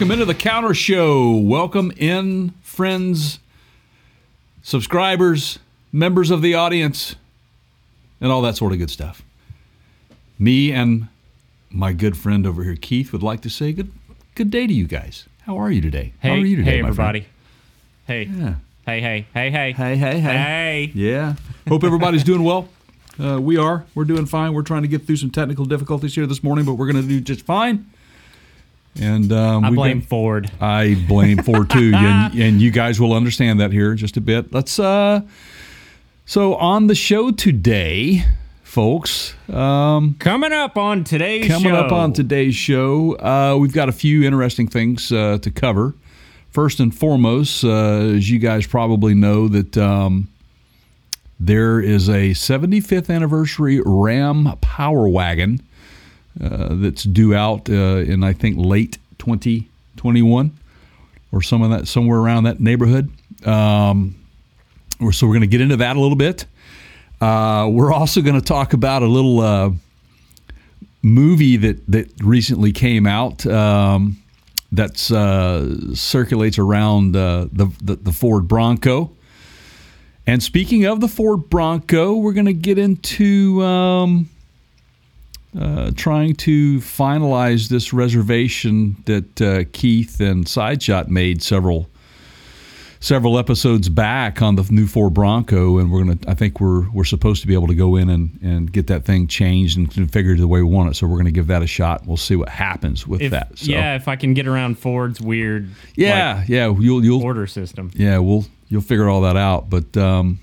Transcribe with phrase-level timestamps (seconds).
[0.00, 1.36] Welcome into the Counter Show.
[1.36, 3.38] Welcome in, friends,
[4.62, 5.58] subscribers,
[5.92, 7.16] members of the audience,
[8.18, 9.20] and all that sort of good stuff.
[10.38, 11.08] Me and
[11.68, 13.92] my good friend over here, Keith, would like to say good
[14.36, 15.26] good day to you guys.
[15.42, 16.14] How are you today?
[16.20, 16.88] Hey, How are you today, hey, friend?
[16.88, 17.26] everybody.
[18.06, 18.54] Hey, Yeah.
[18.86, 20.32] hey, hey, hey, hey, Hey, hey, hey.
[20.32, 20.92] hey.
[20.94, 21.34] Yeah.
[21.68, 22.70] Hope everybody's doing well.
[23.22, 23.84] Uh, we are.
[23.94, 24.54] We're doing fine.
[24.54, 27.06] We're trying to get through some technical difficulties here this morning, but we're going to
[27.06, 27.84] do just fine.
[28.98, 30.50] And um, I blame been- Ford.
[30.60, 34.20] I blame Ford too, and, and you guys will understand that here in just a
[34.20, 34.52] bit.
[34.52, 34.78] Let's.
[34.78, 35.20] uh
[36.26, 38.24] So on the show today,
[38.62, 41.76] folks, um, Coming up on today's coming show.
[41.76, 45.94] up on today's show, uh, we've got a few interesting things uh, to cover.
[46.50, 47.68] First and foremost, uh,
[48.16, 50.28] as you guys probably know, that um,
[51.38, 55.60] there is a 75th anniversary Ram Power Wagon
[56.40, 60.56] that's due out uh, in I think late 2021
[61.32, 63.10] or some of that somewhere around that neighborhood.
[63.46, 64.16] Um,
[65.12, 66.44] so we're going to get into that a little bit.
[67.20, 69.70] Uh, we're also going to talk about a little uh,
[71.02, 74.22] movie that that recently came out um,
[74.72, 79.12] that uh, circulates around uh, the, the the Ford Bronco.
[80.26, 84.28] And speaking of the Ford Bronco, we're going to get into um,
[85.58, 91.88] uh, trying to finalize this reservation that uh, Keith and Sideshot made several
[93.02, 96.18] several episodes back on the new Ford Bronco, and we're gonna.
[96.28, 99.04] I think we're we're supposed to be able to go in and, and get that
[99.04, 100.94] thing changed and configured the way we want it.
[100.94, 102.06] So we're gonna give that a shot.
[102.06, 103.58] We'll see what happens with If, that.
[103.58, 106.66] So, Yeah, if I can get around Ford's weird yeah, yeah.
[106.78, 107.90] You'll you'll order system.
[107.94, 109.68] yeah, we'll you'll figure all that out.
[109.68, 110.38] But um,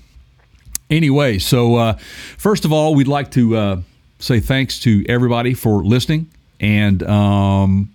[0.90, 1.92] anyway, so uh,
[2.36, 3.80] first of all, we'd like to uh,
[4.18, 6.30] say thanks to everybody for listening
[6.60, 7.92] and um,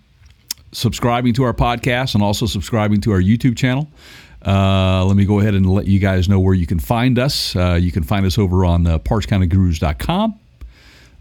[0.72, 3.88] subscribing to our podcast and also subscribing to our YouTube channel.
[4.44, 7.56] Uh, let me go ahead and let you guys know where you can find us.
[7.56, 10.38] Uh, you can find us over on uh, partscountergurus.com.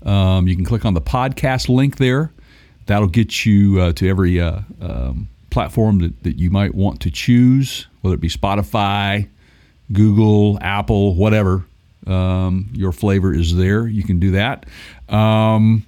[0.04, 2.32] Um, you can click on the podcast link there.
[2.86, 7.12] That'll get you uh, to every uh, um, platform that, that you might want to
[7.12, 9.30] choose, whether it be Spotify,
[9.94, 11.66] Google, Apple, whatever.
[12.08, 13.88] Um, your flavor is there.
[13.88, 14.66] You can do that.
[15.10, 15.86] Um,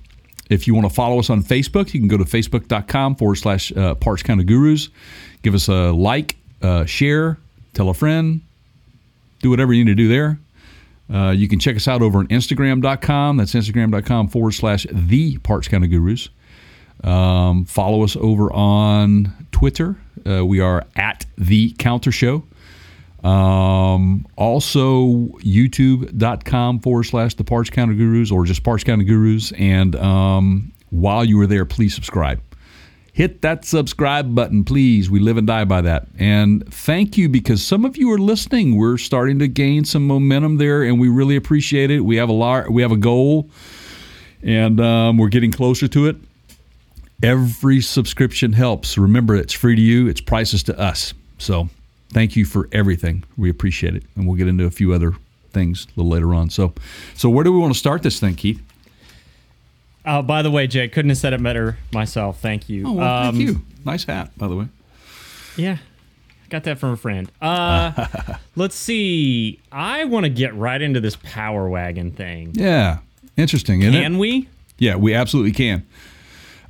[0.50, 3.76] if you want to follow us on Facebook, you can go to facebook.com forward slash
[3.76, 4.90] uh, Parts Counter Gurus.
[5.42, 7.38] Give us a like, uh, share,
[7.74, 8.42] tell a friend,
[9.42, 10.40] do whatever you need to do there.
[11.14, 13.38] Uh, you can check us out over on Instagram.com.
[13.38, 16.30] That's Instagram.com forward slash the Parts Counter Gurus.
[17.04, 19.98] Um, follow us over on Twitter.
[20.28, 22.44] Uh, we are at the Counter Show.
[23.26, 25.08] Um, also,
[25.40, 29.52] youtube.com forward slash the Parts Counter Gurus or just Parts Counter Gurus.
[29.54, 32.40] And um, while you are there, please subscribe.
[33.14, 35.10] Hit that subscribe button, please.
[35.10, 36.08] We live and die by that.
[36.20, 38.76] And thank you because some of you are listening.
[38.76, 42.02] We're starting to gain some momentum there, and we really appreciate it.
[42.02, 43.50] We have a lar- we have a goal,
[44.44, 46.18] and um, we're getting closer to it.
[47.24, 48.98] Every subscription helps.
[48.98, 50.08] Remember, it's free to you.
[50.08, 51.14] It's priceless to us.
[51.38, 51.70] So,
[52.10, 53.24] thank you for everything.
[53.38, 55.14] We appreciate it, and we'll get into a few other
[55.52, 56.50] things a little later on.
[56.50, 56.74] So,
[57.16, 58.62] so where do we want to start this thing, Keith?
[60.06, 62.40] Oh, by the way, Jay, couldn't have said it better myself.
[62.40, 62.88] Thank you.
[62.88, 63.62] Oh, well, Um, thank you.
[63.86, 64.68] Nice hat, by the way.
[65.58, 65.78] Yeah,
[66.50, 67.32] got that from a friend.
[67.42, 68.08] Uh,
[68.56, 69.60] let's see.
[69.72, 72.52] I want to get right into this Power Wagon thing.
[72.54, 73.00] Yeah,
[73.38, 74.02] interesting, isn't it?
[74.02, 74.48] Can we?
[74.78, 75.86] Yeah, we absolutely can.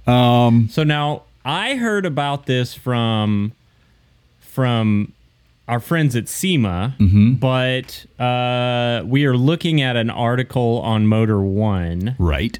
[0.05, 3.51] So now I heard about this from
[4.39, 5.11] from
[5.67, 7.33] our friends at SEMA, Mm-hmm.
[7.35, 12.59] but uh, we are looking at an article on Motor One, Right.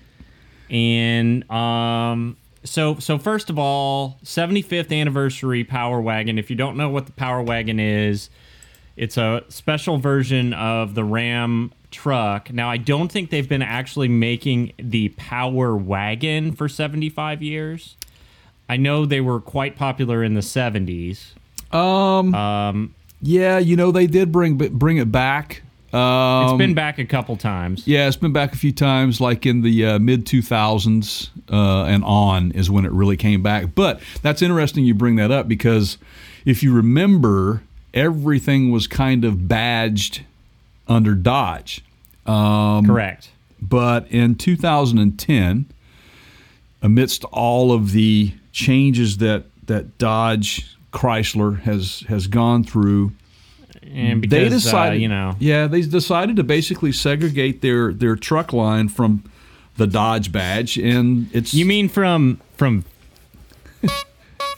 [0.70, 6.40] and um, so so first of all, 75th anniversary Power Wagon.
[6.40, 8.30] If you don't know what the Power Wagon is,
[8.96, 12.52] it's a special version of the Ram truck.
[12.52, 17.96] Now, I don't think they've been actually making the Power Wagon for 75 years.
[18.68, 21.34] I know they were quite popular in the 70s.
[21.76, 25.62] Um, Um, yeah, you know they did bring bring it back.
[25.94, 27.88] Um, it's been back a couple times.
[27.88, 31.84] yeah, it's been back a few times, like in the uh, mid two thousands uh,
[31.86, 33.74] and on is when it really came back.
[33.74, 35.98] But that's interesting you bring that up because
[36.44, 37.64] if you remember,
[37.94, 40.24] everything was kind of badged
[40.88, 41.82] under Dodge.
[42.26, 43.30] Um, Correct.
[43.62, 45.66] But in 2010,
[46.82, 53.12] amidst all of the changes that that Dodge Chrysler has has gone through,
[53.84, 58.16] And because, they decided, uh, you know, yeah, they decided to basically segregate their their
[58.16, 59.24] truck line from
[59.76, 62.86] the Dodge badge, and it's you mean from from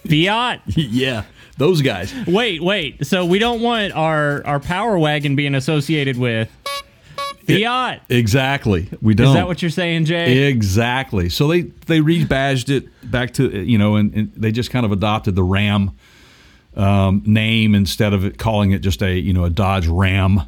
[0.07, 0.61] Fiat.
[0.67, 1.23] yeah,
[1.57, 2.13] those guys.
[2.27, 3.05] Wait, wait.
[3.05, 6.49] So we don't want our our power wagon being associated with
[7.47, 8.03] Fiat.
[8.09, 8.89] Exactly.
[9.01, 9.29] We don't.
[9.29, 10.49] Is that what you're saying, Jay?
[10.49, 11.29] Exactly.
[11.29, 14.91] So they they rebadged it back to you know, and, and they just kind of
[14.91, 15.97] adopted the Ram
[16.77, 20.41] um, name instead of it calling it just a you know a Dodge Ram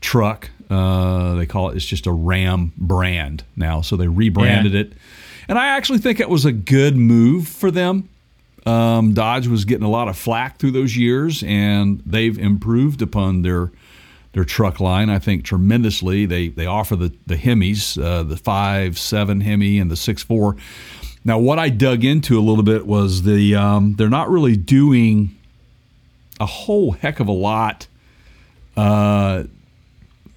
[0.00, 0.50] truck.
[0.68, 3.80] Uh, they call it it's just a Ram brand now.
[3.80, 4.80] So they rebranded Yeah.
[4.80, 4.92] it,
[5.48, 8.08] and I actually think it was a good move for them.
[8.66, 13.42] Um, Dodge was getting a lot of flack through those years, and they've improved upon
[13.42, 13.70] their
[14.32, 15.10] their truck line.
[15.10, 16.24] I think tremendously.
[16.26, 20.56] They they offer the the Hemis, uh, the five seven Hemi and the six four.
[21.24, 25.36] Now, what I dug into a little bit was the um, they're not really doing
[26.38, 27.86] a whole heck of a lot.
[28.76, 29.44] Uh,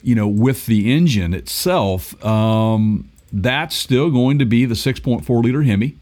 [0.02, 5.64] you know, with the engine itself, um, that's still going to be the 6.4 liter
[5.64, 5.96] Hemi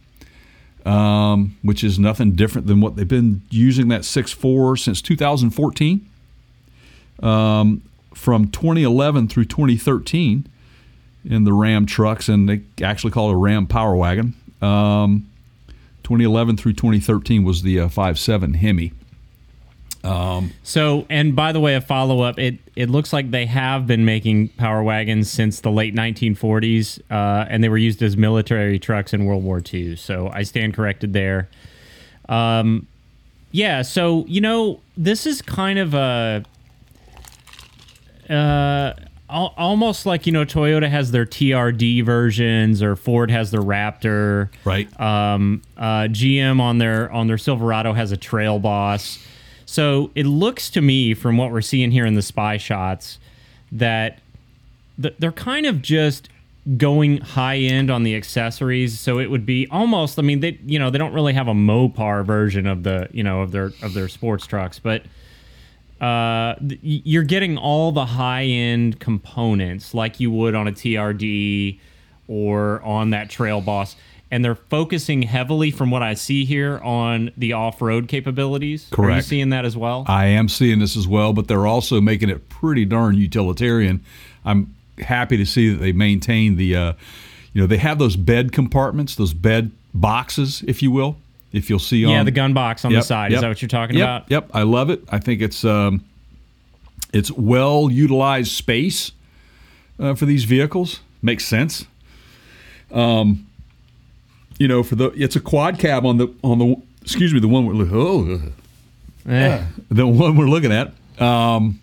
[0.86, 6.08] um, which is nothing different than what they've been using that 6.4 since 2014.
[7.22, 7.84] Um,
[8.16, 10.48] from 2011 through 2013
[11.24, 14.34] in the Ram trucks, and they actually call it a Ram Power Wagon.
[14.62, 15.28] Um,
[16.04, 18.92] 2011 through 2013 was the uh, 5.7 Hemi.
[20.04, 22.40] Um, So, and by the way, a follow up.
[22.40, 27.46] It it looks like they have been making power wagons since the late 1940s, uh,
[27.50, 29.96] and they were used as military trucks in World War II.
[29.96, 31.50] So I stand corrected there.
[32.28, 32.88] Um,
[33.52, 33.84] yeah.
[33.84, 36.44] So you know, this is kind of a.
[38.28, 38.94] Uh,
[39.32, 44.50] al- almost like you know, Toyota has their TRD versions, or Ford has their Raptor.
[44.66, 44.88] Right.
[45.00, 49.20] Um, uh, GM on their on their Silverado has a Trail Boss.
[49.66, 53.20] So it looks to me, from what we're seeing here in the spy shots,
[53.72, 54.20] that
[55.02, 56.28] th- they're kind of just
[56.78, 59.00] going high end on the accessories.
[59.00, 60.20] So it would be almost.
[60.20, 63.24] I mean, they you know they don't really have a Mopar version of the you
[63.24, 65.04] know of their of their sports trucks, but
[66.02, 71.80] uh, you're getting all the high end components like you would on a TRD
[72.28, 73.96] or on that Trail Boss.
[74.32, 78.88] And they're focusing heavily, from what I see here, on the off road capabilities.
[78.90, 79.12] Correct.
[79.12, 80.06] Are you seeing that as well?
[80.08, 84.04] I am seeing this as well, but they're also making it pretty darn utilitarian.
[84.46, 86.94] I'm happy to see that they maintain the, uh,
[87.52, 91.18] you know, they have those bed compartments, those bed boxes, if you will.
[91.54, 93.32] If you'll see on yeah, the gun box on Yep, the side.
[93.32, 93.38] yep.
[93.38, 94.32] Is that what you're talking Yep, about?
[94.32, 95.04] Yep, I love it.
[95.10, 96.04] I think it's um,
[97.14, 99.12] it's well utilized space
[100.00, 101.02] uh, for these vehicles.
[101.22, 101.86] Makes sense.
[102.92, 103.48] Um,
[104.60, 107.48] you know, for the it's a quad cab on the on the excuse me the
[107.48, 108.42] one we're oh
[109.28, 109.64] Eh.
[109.90, 111.80] the one we're looking at, um,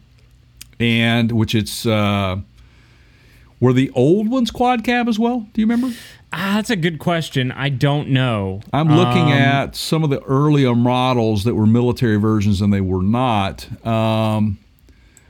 [0.81, 2.37] and which it's uh,
[3.61, 5.47] were the old ones quad cab as well?
[5.53, 5.94] Do you remember?
[6.32, 7.50] Ah, that's a good question.
[7.52, 8.60] I don't know.
[8.72, 12.82] I'm looking Um, at some of the earlier models that were military versions and they
[12.82, 13.66] were not.
[13.86, 14.58] Um,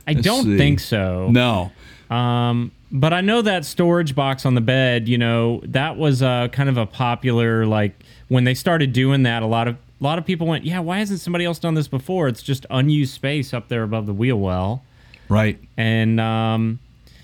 [0.05, 0.57] I don't see.
[0.57, 1.29] think so.
[1.31, 1.71] no.
[2.13, 6.47] Um, but I know that storage box on the bed, you know, that was uh,
[6.51, 7.93] kind of a popular like
[8.29, 9.43] when they started doing that.
[9.43, 11.87] A lot of a lot of people went, yeah, why hasn't somebody else done this
[11.87, 12.27] before?
[12.27, 14.83] It's just unused space up there above the wheel well.
[15.29, 15.59] Right.
[15.77, 16.79] And um,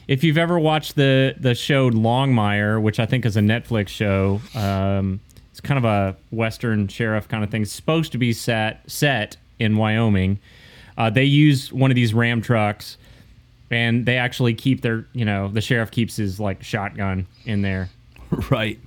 [0.08, 4.42] if you've ever watched the the show Longmire, which I think is a Netflix show,
[4.56, 5.20] um,
[5.52, 7.62] it's kind of a western sheriff kind of thing.
[7.64, 10.40] It's supposed to be set set in Wyoming.
[10.98, 12.98] Uh, they use one of these Ram trucks,
[13.70, 17.90] and they actually keep their you know the sheriff keeps his like shotgun in there.
[18.50, 18.80] Right.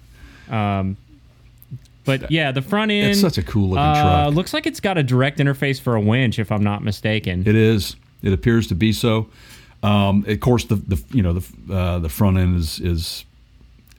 [2.09, 3.11] But yeah, the front end.
[3.11, 4.35] It's such a cool looking uh, truck.
[4.35, 7.47] Looks like it's got a direct interface for a winch, if I'm not mistaken.
[7.47, 7.97] It is.
[8.23, 9.29] It appears to be so.
[9.83, 13.25] Um, of course, the, the you know the uh, the front end is is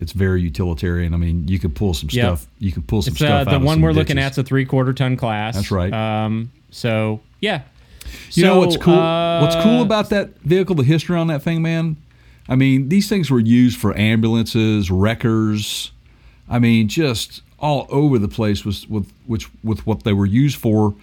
[0.02, 1.14] it's very utilitarian.
[1.14, 2.26] I mean, you can pull some Yep.
[2.38, 2.48] stuff.
[2.60, 3.48] You can pull some It's stuff.
[3.48, 4.28] uh, the one we're looking ditches.
[4.32, 5.56] at's a three quarter ton class.
[5.56, 5.92] That's right.
[5.94, 7.62] Um, so yeah,
[8.34, 8.94] You know what's cool?
[8.94, 10.76] uh, what's cool about that vehicle?
[10.76, 11.96] The history on that thing, man.
[12.48, 15.92] I mean, these things were used for ambulances, wreckers.
[16.50, 20.58] I mean, just all over the place was with which with what they were used
[20.58, 20.96] for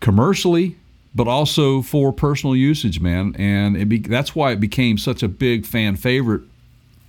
[0.00, 0.76] commercially,
[1.16, 3.34] but also for personal usage, man.
[3.38, 6.42] And be, that's why it became such a big fan favorite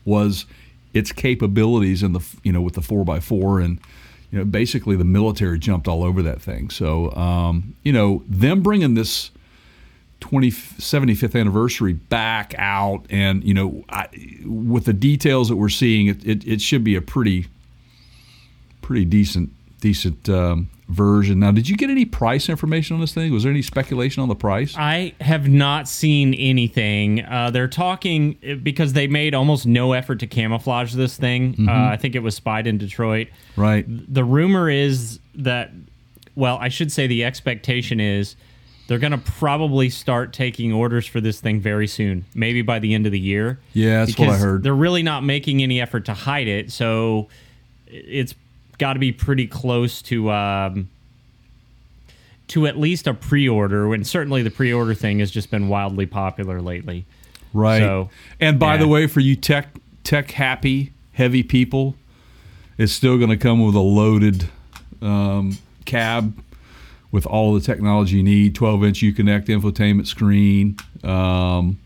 [0.05, 0.45] was
[0.93, 3.79] its capabilities in the you know with the four x four and
[4.31, 6.69] you know basically the military jumped all over that thing.
[6.69, 9.29] So um, you know them bringing this
[10.21, 14.07] 20, 75th anniversary back out and you know I,
[14.45, 17.47] with the details that we're seeing, it, it, it should be a pretty
[18.81, 19.49] pretty decent
[19.81, 21.39] decent um, version.
[21.39, 23.31] Now, did you get any price information on this thing?
[23.31, 24.73] Was there any speculation on the price?
[24.77, 27.25] I have not seen anything.
[27.25, 31.53] Uh, they're talking because they made almost no effort to camouflage this thing.
[31.53, 31.69] Mm-hmm.
[31.69, 33.27] Uh, I think it was spied in Detroit.
[33.55, 33.85] right.
[33.87, 35.71] The rumor is that
[36.35, 38.35] well, I should say the expectation is
[38.87, 42.93] they're going to probably start taking orders for this thing very soon, maybe by the
[42.93, 43.59] end of the year.
[43.73, 44.61] Yeah, that's what I heard.
[44.63, 47.27] They're really not making any effort to hide it, so
[47.87, 48.35] it's
[48.77, 50.89] got to be pretty close to um,
[52.47, 53.93] to at least a pre-order.
[53.93, 57.05] And certainly the pre-order thing has just been wildly popular lately.
[57.53, 57.79] Right.
[57.79, 58.81] So, and by yeah.
[58.81, 59.69] the way, for you tech
[60.03, 61.95] tech happy heavy people,
[62.77, 64.49] it's still going to come with a loaded
[65.01, 66.37] um, cab
[67.11, 70.77] with all the technology you need 12 inch Uconnect infotainment screen.
[71.03, 71.79] Um,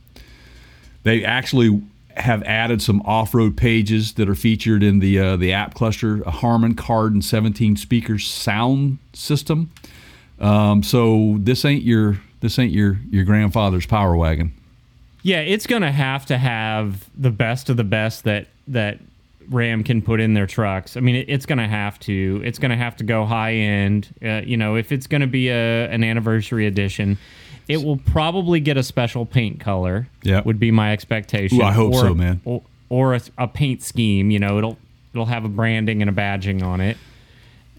[1.03, 1.81] they actually
[2.18, 6.22] have added some off road pages that are featured in the uh, the app cluster,
[6.24, 9.72] a Harman Kardon 17 speakers sound system.
[10.39, 14.53] Um, so this ain't your this ain't your your grandfather's power wagon.
[15.24, 19.00] Yeah, it's to have to have the best of the best that that
[19.50, 20.98] Ram can put in their trucks.
[20.98, 22.41] I mean, it, it's to have to.
[22.44, 24.13] It's to have to go high end.
[24.24, 27.18] Uh, you know, if it's to be a an anniversary edition,
[27.68, 30.08] it will probably get a special paint color.
[30.24, 31.60] Yeah, would be my expectation.
[31.60, 32.41] Ooh, I hope Or so, man.
[32.46, 34.32] Or, or a, a paint scheme.
[34.32, 34.77] You know, it'll
[35.13, 36.98] it'll have a branding and a badging on it.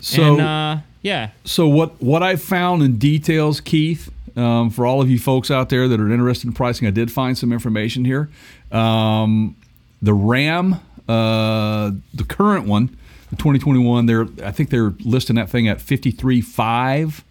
[0.00, 5.00] So and uh, yeah, So what what I found in details, Keith, um, for all
[5.00, 8.04] of you folks out there that are interested in pricing, I did find some information
[8.04, 8.28] here.
[8.70, 9.56] Um,
[10.00, 10.74] the Ram,
[11.08, 12.96] uh, the current one,
[13.30, 17.22] the 2021, they're I think they're listing that thing at 53.5.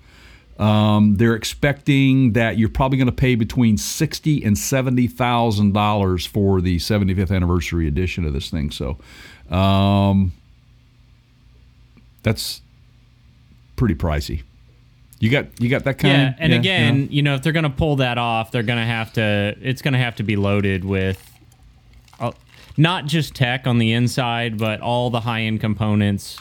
[0.59, 6.25] Um, they're expecting that you're probably going to pay between sixty and seventy thousand dollars
[6.25, 8.69] for the 75th anniversary edition of this thing.
[8.71, 8.97] So,
[9.49, 10.33] um,
[12.23, 12.61] that's
[13.75, 14.43] pretty pricey.
[15.19, 16.29] You got you got that kind yeah.
[16.29, 17.07] of And again, yeah.
[17.09, 19.55] you know, if they're going to pull that off, they're going to have to.
[19.61, 21.23] It's going to have to be loaded with
[22.19, 22.31] uh,
[22.75, 26.37] not just tech on the inside, but all the high end components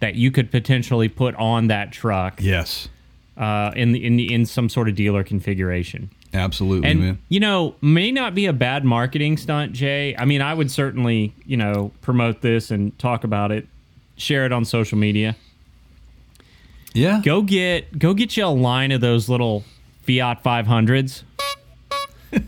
[0.00, 2.88] that you could potentially put on that truck yes,
[3.36, 6.10] uh, in the, in the, in some sort of dealer configuration.
[6.34, 7.18] absolutely, And man.
[7.28, 10.14] you know, may not be a bad marketing stunt, Jay.
[10.16, 13.66] I mean, I would certainly you know promote this and talk about it,
[14.16, 15.36] share it on social media.
[16.94, 19.64] Yeah, Go get go get you a line of those little
[20.06, 21.22] Fiat 500s.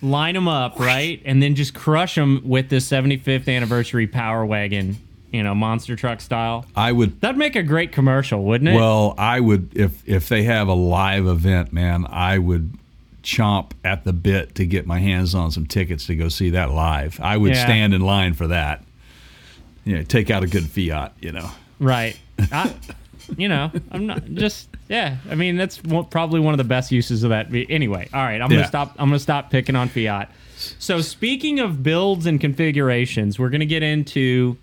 [0.00, 1.20] Line them up, right?
[1.24, 4.96] And then just crush them with this 75th anniversary Power Wagon,
[5.32, 6.64] you know, monster truck style.
[6.76, 7.20] I would.
[7.20, 8.74] That'd make a great commercial, wouldn't it?
[8.74, 12.06] Well, I would if if they have a live event, man.
[12.08, 12.72] I would
[13.22, 16.70] chomp at the bit to get my hands on some tickets to go see that
[16.70, 17.20] live.
[17.20, 17.64] I would Yeah.
[17.64, 18.82] stand in line for that.
[19.84, 21.50] Yeah, take out a good Fiat, you know.
[21.78, 22.16] right.
[22.52, 22.72] I,
[23.36, 25.16] you know, I'm not just yeah.
[25.30, 25.78] I mean, that's
[26.10, 27.48] probably one of the best uses of that.
[27.52, 28.40] Anyway, all right.
[28.40, 28.58] I'm Yeah.
[28.58, 28.94] gonna stop.
[28.98, 30.30] I'm gonna stop picking on Fiat.
[30.78, 34.56] So speaking of builds and configurations, we're gonna get into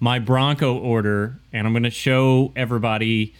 [0.00, 3.34] my Bronco order, and I'm gonna show everybody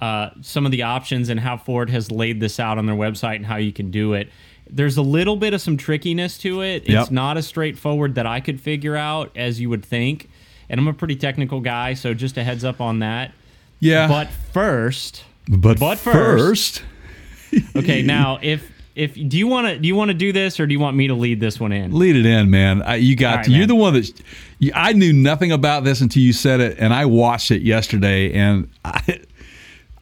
[0.00, 3.36] uh, some of the options and how Ford has laid this out on their website
[3.36, 4.28] and how you can do it.
[4.68, 6.88] There's a little bit of some trickiness to it.
[6.88, 7.02] Yep.
[7.02, 10.28] It's not as straightforward that I could figure out as you would think.
[10.68, 13.32] And I'm a pretty technical guy, so just a heads up on that.
[13.80, 16.82] Yeah, But first, but, but first,
[17.76, 20.66] okay, now if if do you want to do you want to do this or
[20.66, 21.92] do you want me to lead this one in?
[21.92, 22.82] lead it in, man.
[22.82, 23.50] I, you got right, to.
[23.50, 24.22] You're the one that.
[24.74, 28.68] I knew nothing about this until you said it, and I watched it yesterday, and
[28.84, 29.20] I,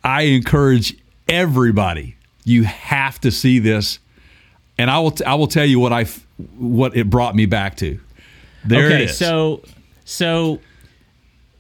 [0.04, 0.96] I encourage
[1.28, 2.16] everybody.
[2.44, 3.99] You have to see this,
[4.76, 5.12] and I will.
[5.12, 6.04] T- I will tell you what I
[6.58, 7.99] what it brought me back to.
[8.64, 9.18] There okay, it is.
[9.18, 9.62] so
[10.04, 10.61] so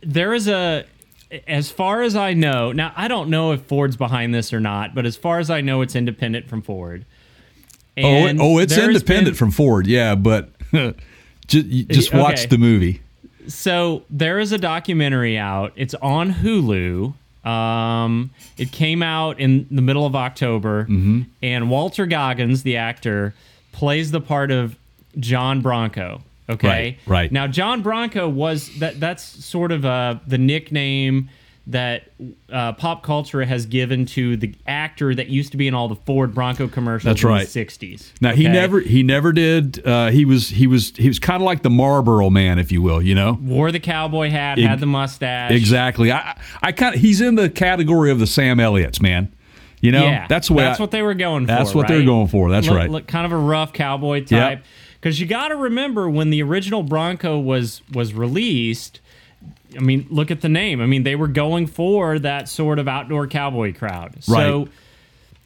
[0.02, 0.84] there is a
[1.46, 4.94] as far as I know, now I don't know if Ford's behind this or not,
[4.94, 7.06] but as far as I know, it's independent from Ford.
[7.98, 10.50] Oh, And oh, it's independent been- from Ford, yeah, but
[11.46, 12.46] just, just watch Okay.
[12.46, 13.00] the movie.
[13.48, 15.72] So there is a documentary out.
[15.76, 17.12] It's on Hulu.
[17.46, 21.22] Um, it came out in the middle of October, Mm-hmm.
[21.42, 23.34] and Walton Goggins, the actor,
[23.72, 24.76] plays the part of
[25.18, 26.22] John Bronco.
[26.48, 27.32] Okay, Right, right.
[27.32, 28.98] Now, John Bronco was that.
[29.00, 31.28] That's sort of uh, the nickname
[31.68, 32.10] that
[32.52, 35.94] uh, pop culture has given to the actor that used to be in all the
[35.94, 37.46] Ford Bronco commercials That's in right.
[37.46, 38.10] the '60s.
[38.20, 38.52] Now he okay?
[38.52, 39.86] never he never did.
[39.86, 42.82] Uh, he was he was he was kind of like the Marlboro man, if you
[42.82, 43.00] will.
[43.00, 43.38] You know.
[43.40, 45.52] wore the cowboy hat, Ex- had the mustache.
[45.52, 46.10] Exactly.
[46.10, 49.32] I I kind of he's in the category of the Sam Elliott's man.
[49.80, 51.48] You know, Yeah, that's way that's I- what they were going for.
[51.52, 52.06] That's what they're right?
[52.06, 52.50] going for.
[52.50, 52.90] That's Look- right.
[52.90, 54.64] look, kind of a rough cowboy type.
[55.00, 59.00] Because you got to remember when the original Bronco was was released.
[59.76, 60.80] I mean, look at the name.
[60.80, 64.22] I mean, they were going for that sort of outdoor cowboy crowd.
[64.24, 64.68] So, Right.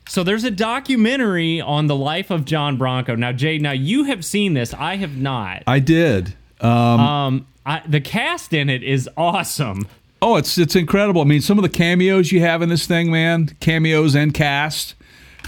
[0.09, 3.15] so there's a documentary on the life of John Bronco.
[3.15, 4.73] Now, Jay, now you have seen this.
[4.75, 5.63] I have not.
[5.67, 6.35] I did.
[6.61, 9.87] Um, Um, I, the cast in it is awesome.
[10.23, 11.21] Oh, it's it's incredible.
[11.21, 14.95] I mean, some of the cameos you have in this thing, man, cameos and cast.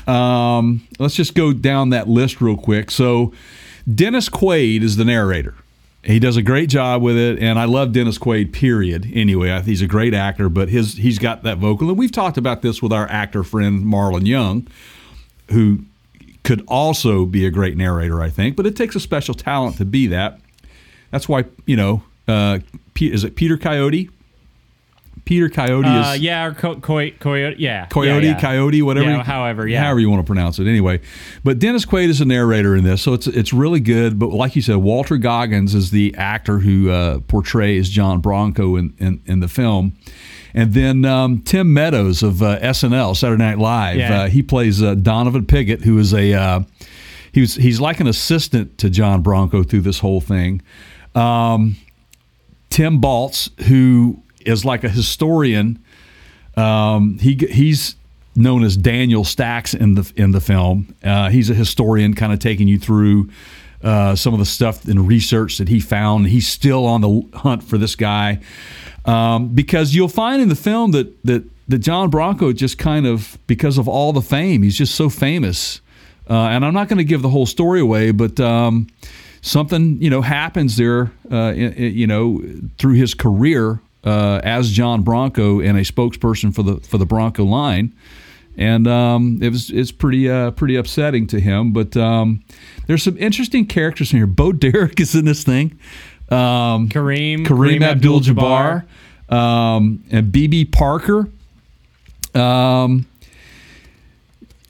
[0.06, 2.90] Um, let's just go down that list real quick.
[2.90, 3.32] So,
[3.92, 5.54] Dennis Quaid is the narrator.
[6.04, 8.52] He does a great job with it, and I love Dennis Quaid.
[8.52, 9.10] Period.
[9.12, 12.62] Anyway, he's a great actor, but his he's got that vocal, and we've talked about
[12.62, 14.66] this with our actor friend Marlon Young,
[15.50, 15.80] who
[16.44, 18.56] could also be a great narrator, I think.
[18.56, 20.40] But it takes a special talent to be that.
[21.10, 22.60] That's why you know, uh,
[23.00, 24.08] is it Peter Coyote?
[25.24, 27.56] Peter Coyote Uh, is yeah, or co- co- coyote.
[27.58, 28.40] Yeah, Coyote, yeah, yeah.
[28.40, 29.06] Coyote, whatever.
[29.10, 29.82] Yeah, you- however, yeah.
[29.82, 30.66] however you want to pronounce it.
[30.66, 31.00] Anyway,
[31.44, 34.18] but Dennis Quaid is a narrator in this, so it's it's really good.
[34.18, 38.94] But like you said, Walton Goggins is the actor who uh, portrays John Bronco in,
[38.98, 39.92] in in the film.
[40.54, 44.22] And then um, Tim Meadows of uh, SNL, Saturday Night Live, Yeah.
[44.22, 46.60] uh, he plays uh, Donovan Piggott, who is a uh,
[47.32, 50.62] he was he's like an assistant to John Bronco through this whole thing.
[51.14, 51.76] Um,
[52.70, 55.78] Tim Baltz, who is like a historian,
[56.56, 57.96] um, he he's
[58.34, 60.94] known as Daniel Stacks in the in the film.
[61.04, 63.28] Uh, he's a historian, kind of taking you through
[63.82, 66.26] uh, some of the stuff and research that he found.
[66.26, 68.40] He's still on the hunt for this guy
[69.04, 73.38] um, because you'll find in the film that that that John Bronco just kind of
[73.46, 75.80] because of all the fame, he's just so famous.
[76.30, 78.86] Uh, and I'm not going to give the whole story away, but um,
[79.40, 82.42] something you know happens there, uh, i- i- you know,
[82.78, 87.44] through his career uh, as John Bronco and a spokesperson for the for the Bronco
[87.44, 87.94] line,
[88.56, 91.72] and um, it was it's pretty uh, pretty upsetting to him.
[91.72, 92.42] But um,
[92.86, 94.26] there's some interesting characters in here.
[94.26, 95.78] Bo Derek is in this thing.
[96.30, 98.84] Um, Kareem, Kareem Abdul-Jabbar
[99.30, 101.28] um, and BB Parker.
[102.34, 103.06] Um,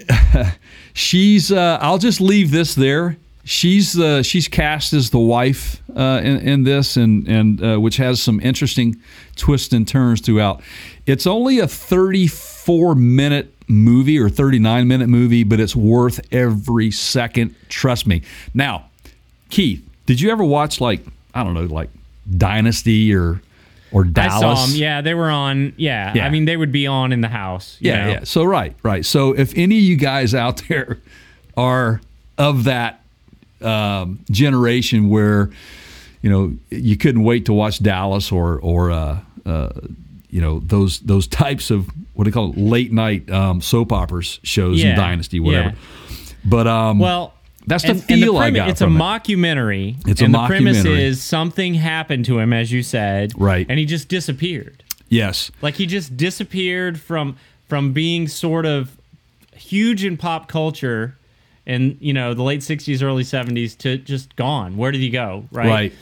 [0.95, 1.53] she's.
[1.53, 3.17] Uh, I'll just leave this there.
[3.49, 7.97] She's uh, she's cast as the wife uh, in, in this, and and uh, which
[7.97, 8.97] has some interesting
[9.37, 10.61] twists and turns throughout.
[11.07, 17.55] It's only a 34 minute movie or 39 minute movie, but it's worth every second.
[17.71, 18.21] Trust me.
[18.53, 18.91] Now,
[19.49, 21.01] Keith, did you ever watch like
[21.33, 21.89] I don't know, like
[22.37, 23.41] Dynasty or
[23.93, 24.35] or Dallas.
[24.35, 24.77] I saw them.
[24.77, 25.73] Yeah, they were on.
[25.79, 26.13] Yeah.
[26.15, 26.27] Yeah.
[26.27, 27.79] I mean, they would be on in the house.
[27.81, 28.11] you Yeah, know?
[28.11, 28.25] yeah.
[28.25, 29.07] So right, right.
[29.07, 30.99] So if any of you guys out there
[31.57, 32.03] are
[32.37, 33.01] of that
[33.63, 35.51] um, generation where
[36.23, 39.69] you know you couldn't wait to watch Dallas or or uh, uh,
[40.31, 43.93] you know those those types of what do you call it late night um, soap
[43.93, 45.71] operas shows Yeah, in Dynasty, whatever.
[45.71, 46.15] yeah.
[46.45, 47.35] But um, Well,
[47.67, 48.91] That's the and- and feel I got It's a it.
[48.91, 49.97] mockumentary.
[50.07, 53.67] It's a and the premise is something happened to him, as you said, Right.
[53.69, 54.83] And he just disappeared.
[55.09, 57.37] yes, Like he just disappeared from
[57.69, 58.97] from being sort of
[59.55, 61.18] huge in pop culture
[61.69, 65.45] in you know the late 60s early 70s to just gone where did he go
[65.53, 65.93] right right.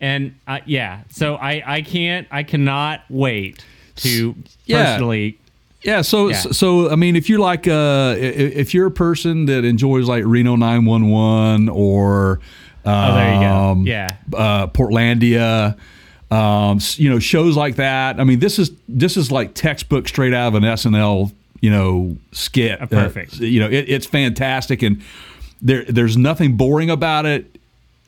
[0.00, 3.64] and uh, yeah so i i can't i cannot wait
[3.96, 4.34] to
[4.66, 4.84] Yeah.
[4.84, 5.38] personally
[5.82, 6.34] Yeah, so Yeah.
[6.36, 10.54] so I mean, if you're like uh, if you're a person that enjoys like Reno
[10.56, 12.40] 911 or
[12.84, 13.82] um, Oh, there you go.
[13.84, 14.16] Yeah.
[14.36, 15.76] uh, Portlandia,
[16.30, 18.18] um, you know, shows like that.
[18.20, 21.32] I mean, this is this is like textbook straight out of an SNL,
[21.66, 22.80] you know, skit.
[22.80, 23.38] Uh, perfect.
[23.38, 25.02] you know, it, it's fantastic, and
[25.60, 27.58] there there's nothing boring about it.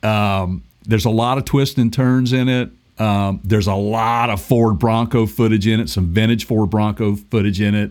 [0.05, 2.71] Um, there's a lot of twists and turns in it.
[3.01, 7.61] Um, there's a lot of Ford Bronco footage in it, some vintage Ford Bronco footage
[7.61, 7.91] in it.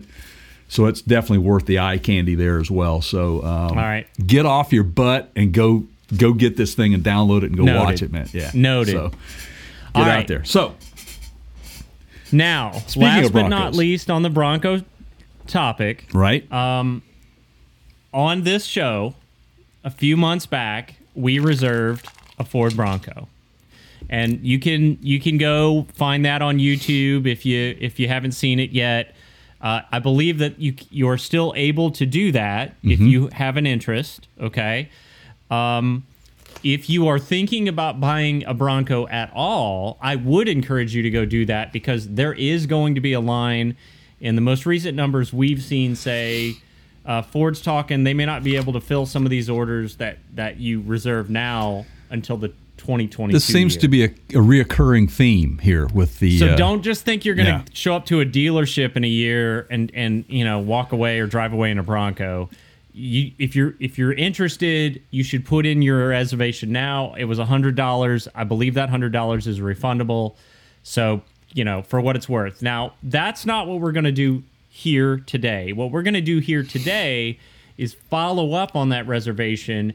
[0.68, 3.02] So it's definitely worth the eye candy there as well.
[3.02, 4.06] So um, All right.
[4.26, 5.84] get off your butt and go
[6.16, 7.84] go get this thing and download it and go Noted.
[7.84, 8.26] watch it, man.
[8.32, 8.92] Yeah, Noted.
[8.92, 9.18] So get
[9.96, 10.28] All out right.
[10.28, 10.44] there.
[10.44, 10.74] So
[12.32, 14.82] now Speaking last but not least on the bronco
[15.48, 16.06] topic.
[16.12, 17.02] Right, Um,
[18.12, 19.14] on this show
[19.84, 22.06] a few months back we reserved
[22.38, 23.28] a ford bronco.
[24.08, 28.32] And you can you can go find that on youtube if you if you haven't
[28.32, 29.14] seen it yet.
[29.60, 33.66] Uh, i believe that you you're still able to do that if you have an
[33.66, 34.88] interest okay?
[35.50, 36.04] Um,
[36.62, 41.10] if you are thinking about buying a Bronco at all, I would encourage you to
[41.10, 43.76] go do that because there is going to be a line
[44.20, 46.56] in the most recent numbers we've seen say
[47.04, 50.18] uh, Ford's talking they may not be able to fill some of these orders that
[50.34, 53.80] that you reserve now until the 2022 this seems year.
[53.80, 56.38] to be a, a reoccurring theme here with the.
[56.38, 57.64] So uh, don't just think you're going to yeah.
[57.74, 61.26] show up to a dealership in a year and and you know walk away or
[61.26, 62.48] drive away in a Bronco.
[62.92, 67.14] You, if you're if you're interested, you should put in your reservation now.
[67.14, 68.26] It was hundred dollars.
[68.34, 70.36] I believe that hundred dollars is refundable.
[70.82, 72.62] So you know for what it's worth.
[72.62, 75.72] Now that's not what we're going to do here today.
[75.72, 77.38] What we're going to do here today
[77.76, 79.94] is follow up on that reservation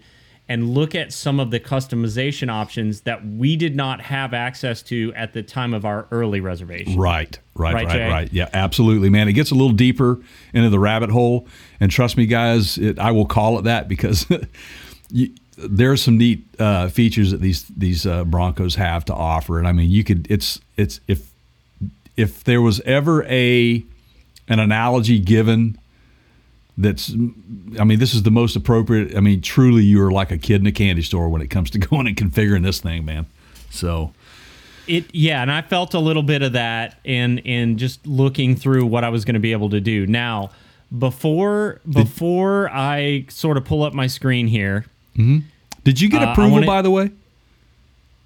[0.49, 5.13] and look at some of the customization options that we did not have access to
[5.15, 6.97] at the time of our early reservation.
[6.97, 8.33] Right, right, Right, right, right.
[8.33, 9.29] Yeah, absolutely, man.
[9.29, 10.19] It gets a little deeper
[10.53, 11.47] into the rabbit hole,
[11.79, 14.27] and trust me, guys, it, I will call it that because
[15.09, 19.59] you, there are some neat uh, features that these these uh, Broncos have to offer,
[19.59, 20.27] and I mean, you could.
[20.29, 21.32] It's it's if
[22.17, 23.83] if there was ever a
[24.47, 25.77] an analogy given
[26.77, 27.13] that's
[27.79, 30.61] I mean this is the most appropriate I mean truly you are like a kid
[30.61, 33.25] in a candy store when it comes to going and configuring this thing man.
[33.69, 34.13] So
[34.87, 38.85] It yeah, and I felt a little bit of that in in just looking through
[38.87, 40.05] what I was going to be able to do.
[40.07, 40.49] Now,
[40.97, 44.85] before before I sort of pull up my screen here,
[45.83, 47.11] did you get Uh, approval wanna- by the way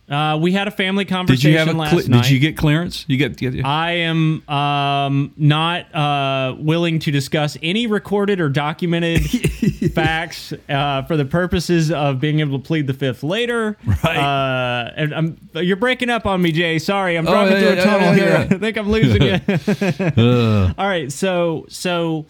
[0.09, 2.23] uh, we had a family did conversation you have a last cle- night.
[2.23, 7.57] did you get clearance you get, get I am um, not uh, willing to discuss
[7.61, 9.21] any recorded or documented
[9.93, 13.77] facts uh, for the purposes of being able to plead the fifth later.
[13.85, 14.15] Right.
[14.17, 16.79] Uh, and I'm, you're breaking up on me, Jay.
[16.79, 18.47] Sorry, I'm Oh, driving yeah, through yeah, a tunnel yeah, here.
[18.51, 20.73] I think I'm losing you.
[20.77, 22.25] All right, so so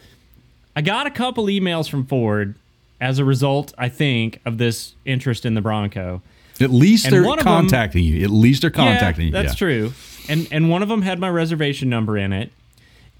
[0.75, 2.55] I got a couple emails from Ford
[2.99, 6.21] as a result, I think, of this interest in the Bronco.
[6.61, 9.53] At least And they're of them- contacting you at least they're contacting yeah, you That's
[9.53, 9.67] yeah.
[9.67, 9.93] true.
[10.29, 12.51] And and one of them had my reservation number in it,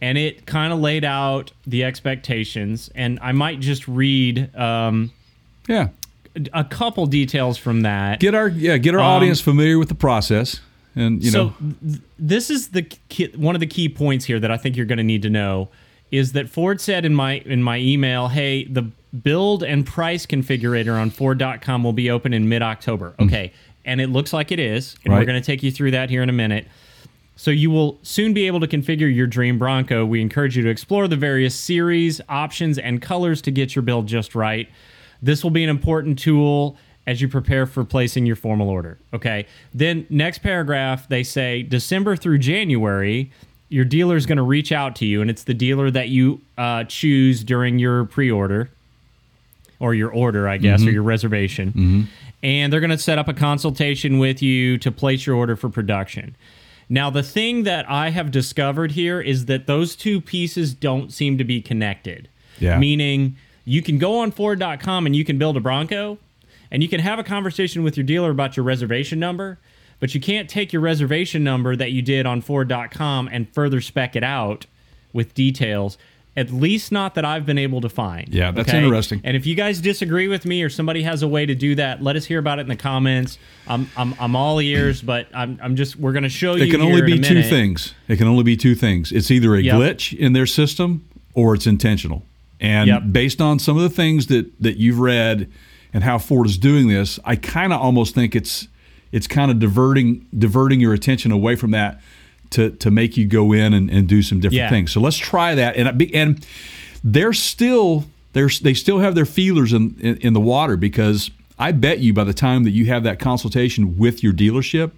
[0.02, 2.90] and it kind of laid out the expectations.
[2.96, 5.12] And I might just read um,
[5.68, 5.90] yeah
[6.54, 8.20] a couple details from that.
[8.20, 10.60] get our yeah get our Um, audience familiar with the process
[10.96, 11.54] and you so know
[11.88, 14.86] th- this is the key, one of the key points here that I think you're
[14.86, 15.70] going to need to know
[16.12, 18.92] is that Ford said in my in my email, "Hey, the
[19.24, 23.54] build and price configurator on Ford.com will be open in mid October." Okay,
[23.86, 26.24] and it looks like it is, and we're going to take you through that here
[26.24, 26.68] in a minute.
[27.38, 30.06] So you will soon be able to configure your dream Bronco.
[30.06, 34.08] We encourage you to explore the various series, options, and colors to get your build
[34.08, 34.68] just right.
[35.22, 38.98] This will be an important tool as you prepare for placing your formal order.
[39.14, 39.46] Okay.
[39.74, 43.32] Then next paragraph, they say December through January,
[43.70, 46.42] your dealer is going to reach out to you, and it's the dealer that you
[46.58, 48.72] uh, choose during your pre-order
[49.80, 50.94] or your order, I guess, or mm-hmm.
[50.94, 51.70] your reservation.
[51.70, 52.02] Mm-hmm.
[52.44, 55.70] And they're going to set up a consultation with you to place your order for
[55.70, 56.36] production.
[56.90, 61.38] Now, the thing that I have discovered here is that those two pieces don't seem
[61.38, 62.30] to be connected.
[62.60, 62.78] Yeah.
[62.80, 63.36] Meaning,
[63.66, 66.18] you can go on Ford.com and you can build a Bronco,
[66.72, 69.60] and you can have a conversation with your dealer about your reservation number,
[70.00, 74.16] but you can't take your reservation number that you did on Ford.com and further spec
[74.16, 74.66] it out
[75.12, 75.98] with details.
[76.38, 78.30] At least not that I've been able to find.
[78.30, 79.20] Yeah, that's interesting.
[79.24, 82.02] And if you guys disagree with me or somebody has a way to do that,
[82.02, 83.40] let us hear about it in the comments.
[83.68, 86.64] I'm I'm, I'm all ears, but I'm, I'm just we're going to show you.
[86.64, 89.62] it can only be two things it can only be two things it's either a
[89.62, 89.76] Yep.
[89.76, 92.24] glitch in their system or it's intentional
[92.62, 93.04] and Yep.
[93.12, 95.52] based on some of the things that that you've read
[95.94, 98.68] and how ford is doing this i kind of almost think it's
[99.12, 102.00] it's kind of diverting diverting your attention away from that
[102.52, 104.70] to to make you go in and, and do some different Yeah.
[104.70, 106.46] things so let's try that and be- and
[107.04, 111.30] they're still they're they still have their feelers in, in in the water because
[111.60, 114.92] i bet you by the time that you have that consultation with your dealership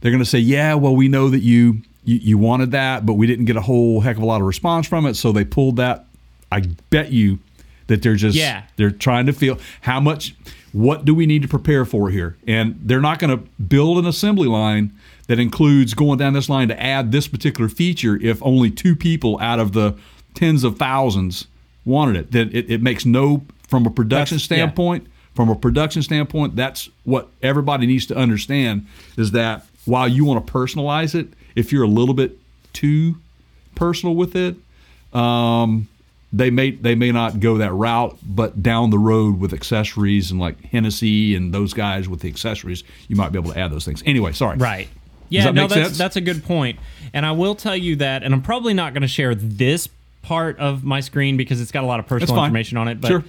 [0.00, 3.14] they're going to say, yeah, well, we know that you, you you wanted that, but
[3.14, 5.44] we didn't get a whole heck of a lot of response from it, so they
[5.44, 6.06] pulled that.
[6.50, 7.38] I bet you
[7.88, 8.62] that they're just Yeah.
[8.76, 10.34] they're trying to feel how much
[10.72, 14.06] what do we need to prepare for here, and they're not going to build an
[14.06, 14.90] assembly line
[15.30, 19.38] that includes going down this line to add this particular feature if only two people
[19.40, 19.96] out of the
[20.34, 21.46] tens of thousands
[21.84, 22.32] wanted it.
[22.32, 24.56] Then it, it makes no from a production That's- yeah.
[24.56, 30.24] standpoint from a production standpoint, that's what everybody needs to understand is that while you
[30.24, 32.36] want to personalize it, if you're a little bit
[32.72, 33.14] too
[33.76, 34.56] personal with it,
[35.16, 35.86] um,
[36.32, 40.40] they may they may not go that route, but down the road with accessories and
[40.40, 43.84] like Hennessey and those guys with the accessories, you might be able to add those
[43.84, 44.02] things.
[44.04, 44.56] Anyway, sorry.
[44.58, 44.88] Right.
[45.30, 45.98] Yeah, that no, that's sense?
[45.98, 46.78] that's a good point.
[47.14, 49.88] And I will tell you that, and I'm probably not going to share this
[50.22, 53.00] part of my screen because it's got a lot of personal information on it.
[53.00, 53.24] But Sure.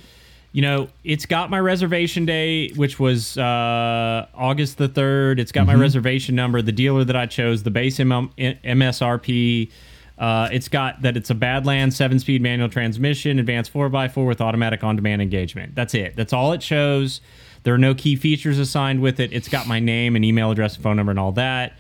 [0.52, 5.40] you know, it's got my reservation day, which was uh, August the third.
[5.40, 5.82] It's got my Mm-hmm.
[5.82, 9.70] reservation number, the dealer that I chose, the base M- MSRP.
[10.18, 14.42] Uh, it's got that it's a Badland seven-speed manual transmission, advanced four x four with
[14.42, 15.74] automatic on-demand engagement.
[15.74, 16.16] That's it.
[16.16, 17.22] That's all it shows.
[17.64, 19.32] There are no key features assigned with it.
[19.34, 21.74] It's got my name and email address, phone number, and all that.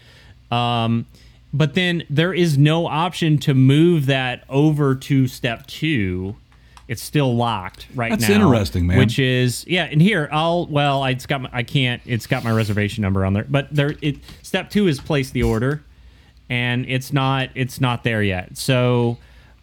[0.52, 1.06] Um,
[1.54, 6.36] but then there is no option to move that over to step two.
[6.88, 8.28] It's still locked right That's now.
[8.28, 8.98] That's interesting, man.
[8.98, 12.02] Which is yeah, and here I'll well, it's got my, I can't.
[12.06, 13.96] It's got my reservation number on there, but there.
[14.02, 15.84] It step two is place the order,
[16.50, 17.50] and it's not.
[17.56, 18.58] It's not there yet.
[18.58, 19.18] So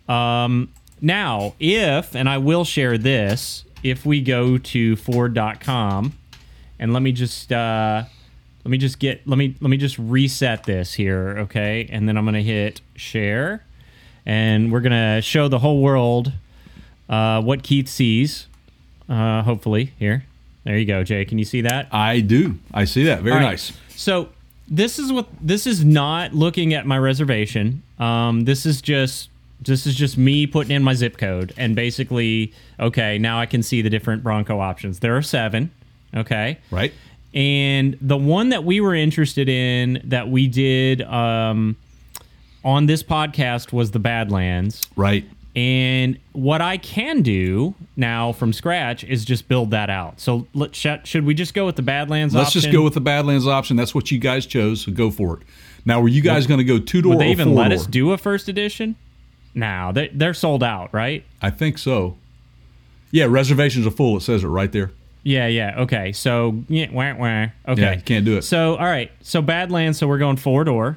[0.09, 6.15] um, now, if and I will share this, if we go to Ford.com
[6.79, 8.05] and let me just uh,
[8.65, 11.89] let me just get let me let me just reset this here, okay?
[11.91, 13.65] And then I'm gonna hit share,
[14.27, 16.33] and we're gonna show the whole world
[17.09, 18.47] uh, what Keith sees.
[19.09, 20.25] Uh, hopefully, here.
[20.65, 21.25] There you go, Jay.
[21.25, 21.89] Can you see that?
[21.93, 22.59] I do.
[22.75, 23.23] I see that.
[23.23, 23.43] Very right.
[23.43, 23.73] nice.
[23.89, 24.29] So
[24.69, 27.83] this is what this is not looking at my reservation.
[27.99, 32.53] Um, this is just this is just me putting in my zip code and basically
[32.79, 35.01] okay now I can see the different Bronco options.
[35.01, 35.71] There are seven.
[36.15, 36.59] Okay.
[36.71, 36.93] Right.
[37.39, 41.77] And the one that we were interested in that we did um,
[42.65, 44.89] on this podcast was the Badlands.
[44.97, 45.25] Right.
[45.55, 50.19] And what I can do now from scratch is just build that out.
[50.19, 52.61] So let, sh- should we just go with the Badlands Let's option?
[52.61, 53.77] just go with the Badlands option.
[53.77, 55.47] That's what you guys chose, so go for it.
[55.85, 58.11] Now, were you guys going to go two door Would they even let us do
[58.11, 58.97] a first edition?
[59.55, 61.25] No, they, they're sold out, right?
[61.41, 62.17] I think so.
[63.13, 64.17] Yeah, reservations are full.
[64.17, 64.91] It says it right there.
[65.29, 65.81] Yeah, yeah.
[65.81, 66.13] Okay.
[66.13, 67.49] So, yeah, wah, wah.
[67.71, 67.83] Okay.
[67.83, 68.43] Yeah, can't do it.
[68.45, 69.13] So, all right.
[69.21, 70.97] So, Badlands, so we're going four door.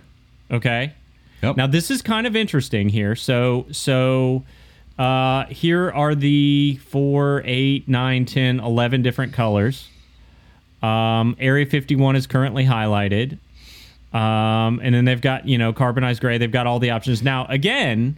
[0.50, 0.94] Okay.
[1.44, 1.58] Yep.
[1.58, 3.14] Now, this is kind of interesting here.
[3.14, 4.46] So, so
[4.98, 9.90] uh, here are the four, eight, nine, 10, 11 different colors.
[10.82, 13.38] Um, Area 51 is currently highlighted.
[14.14, 16.38] Um, and then they've got, you know, carbonized gray.
[16.38, 17.22] They've got all the options.
[17.22, 18.16] Now, again,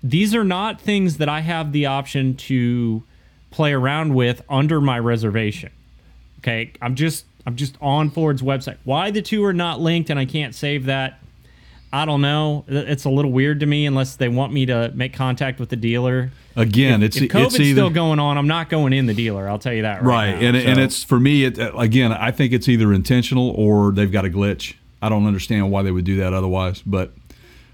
[0.00, 3.02] these are not things that I have the option to
[3.50, 5.70] play around with under my reservation.
[6.38, 8.78] Okay, I'm just I'm just on Ford's website.
[8.84, 11.20] Why the two are not linked and I can't save that?
[11.92, 12.64] I don't know.
[12.68, 15.76] It's a little weird to me unless they want me to make contact with the
[15.76, 16.30] dealer.
[16.54, 19.48] Again, it's If COVID's it's either still going on, I'm not going in the dealer.
[19.48, 20.48] I'll tell you that right, right, now.
[20.48, 21.44] and and it's for me.
[21.44, 24.74] It, again, I think it's either intentional or they've got a glitch.
[25.02, 27.12] I don't understand why they would do that otherwise, but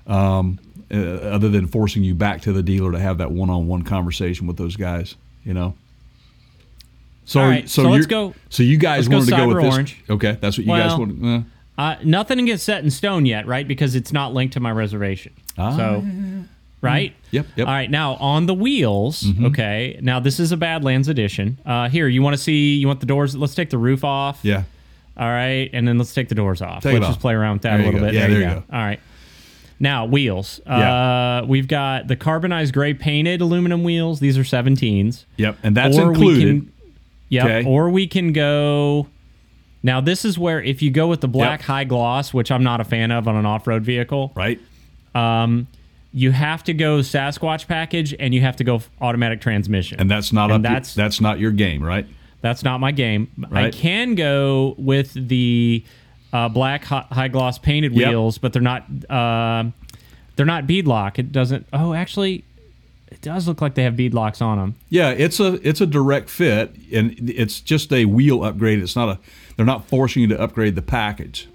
[0.06, 0.60] um,
[0.90, 4.56] uh, other than forcing you back to the dealer to have that one-on-one conversation with
[4.56, 5.74] those guys, you know.
[7.24, 9.64] So, right, so you're- let's go- So you guys let's go wanted to go with
[9.64, 9.74] this?
[9.74, 10.04] Orange.
[10.10, 11.24] Okay, that's what you guys Well, wanted.
[11.24, 11.42] Uh,
[11.78, 13.66] Uh, nothing gets set in stone yet, right?
[13.68, 15.32] Because it's not linked to my reservation.
[15.58, 16.04] Ah, so,
[16.80, 17.14] right?
[17.32, 17.66] Yep, yep.
[17.66, 17.90] All right.
[17.90, 19.22] Now on the wheels.
[19.24, 19.46] Mm-hmm.
[19.46, 19.98] Okay.
[20.00, 21.58] Now this is a Badlands edition.
[21.66, 22.76] Uh, here, you want to see?
[22.76, 23.34] You want the doors?
[23.36, 24.38] Let's take the roof off.
[24.42, 24.62] yeah.
[25.18, 26.82] All right, and then let's take the doors off.
[26.82, 27.10] Take let's off.
[27.12, 28.12] just play around with that There a little bit.
[28.14, 28.60] Yeah, there, there you you go.
[28.70, 28.76] go.
[28.76, 29.00] All right.
[29.78, 30.60] Now wheels.
[30.66, 31.40] Yeah.
[31.42, 34.20] Uh, we've got the carbonized gray painted aluminum wheels.
[34.20, 35.24] These are 17s.
[35.36, 36.68] Yep, and that's Or included.
[37.28, 37.44] Yep.
[37.44, 37.64] Okay.
[37.68, 39.06] Or we can go.
[39.82, 41.66] Now this is where if you go with the black Yep.
[41.66, 44.58] high gloss, which I'm not a fan of on an off-road vehicle, right.
[45.14, 45.66] um,
[46.12, 50.00] you have to go Sasquatch package and you have to go automatic transmission.
[50.00, 50.70] And that's not And up.
[50.72, 52.06] that's- that's not your game, right?
[52.40, 53.28] That's not my game.
[53.52, 55.82] I can go with the
[56.36, 58.08] uh, black hi- high gloss painted Yep.
[58.08, 58.84] wheels, but they're not.
[59.10, 59.64] Uh,
[60.36, 61.18] they're not beadlock.
[61.18, 61.66] It doesn't.
[61.72, 62.44] Oh, actually,
[63.10, 64.74] it does look like they have beadlocks on them.
[64.90, 68.80] Yeah, it's a it's a direct fit, and it's just a wheel upgrade.
[68.80, 69.18] It's not a.
[69.56, 71.48] They're not forcing you to upgrade the package.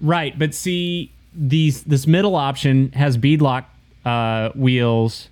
[0.00, 3.64] Right, but see, these this middle option has beadlock
[4.04, 5.28] uh, wheels.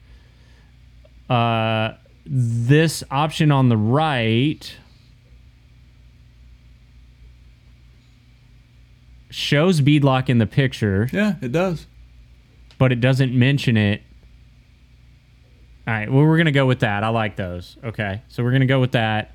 [1.29, 1.93] Uh,
[2.25, 4.75] this option on the right
[9.37, 11.09] shows beadlock in the picture.
[11.13, 11.87] Yeah, it does.
[12.79, 14.03] but it doesn't mention it.
[15.87, 17.05] All right, well, we're going to go with that.
[17.05, 17.77] I like those.
[17.85, 19.33] Okay, so we're going to go with that.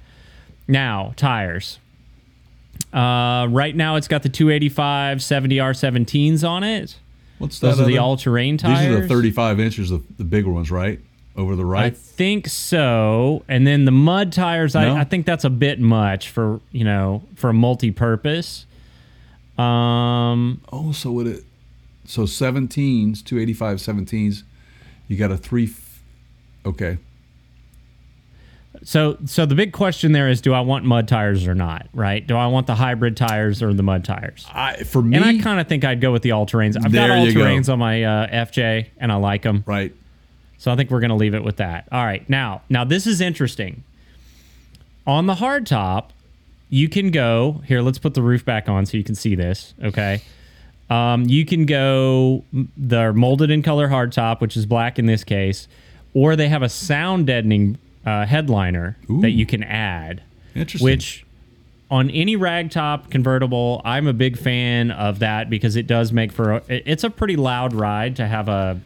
[0.67, 1.79] Now, tires.
[2.91, 6.97] Uh, right now, it's got the 285 70R17s on it.
[7.37, 7.67] What's that?
[7.67, 8.79] Those are the all terrain tires.
[8.79, 10.99] These are the 35 inches, the, the bigger ones, right?
[11.37, 11.85] Over the right?
[11.85, 13.43] I think so.
[13.47, 14.95] And then the mud tires, No?
[14.95, 18.65] I, I think that's a bit much for, you know, for a multi purpose.
[19.61, 21.43] Um, oh, so would it?
[22.05, 24.43] So 17s, 285 17s.
[25.07, 25.65] You got a three.
[25.65, 26.01] f-
[26.65, 26.97] Okay.
[28.83, 31.87] So, so the big question there is, do I want mud tires or not?
[31.93, 32.25] Right?
[32.25, 34.45] Do I want the hybrid tires or the mud tires?
[34.51, 35.17] I for me.
[35.17, 36.77] And I kind of think I'd go with the all terrains.
[36.83, 37.31] I've got all go.
[37.31, 39.63] terrains on my uh, FJ, and I like them.
[39.67, 39.93] right.
[40.57, 41.87] So I think we're going to leave it with that.
[41.91, 43.83] All right, now, now this is interesting.
[45.07, 46.13] On the hard top,
[46.71, 47.81] you can go here.
[47.81, 49.75] Let's put the roof back on so you can see this.
[49.83, 50.23] Okay.
[50.89, 52.43] Um, you can go
[52.75, 55.67] the molded in color hardtop, which is black in this case,
[56.13, 59.21] or they have a sound deadening uh, headliner Ooh.
[59.21, 60.23] that you can add.
[60.55, 60.85] Interesting.
[60.85, 61.25] Which
[61.89, 66.53] on any ragtop convertible, I'm a big fan of that because it does make for
[66.53, 68.79] a, it's a pretty loud ride to have a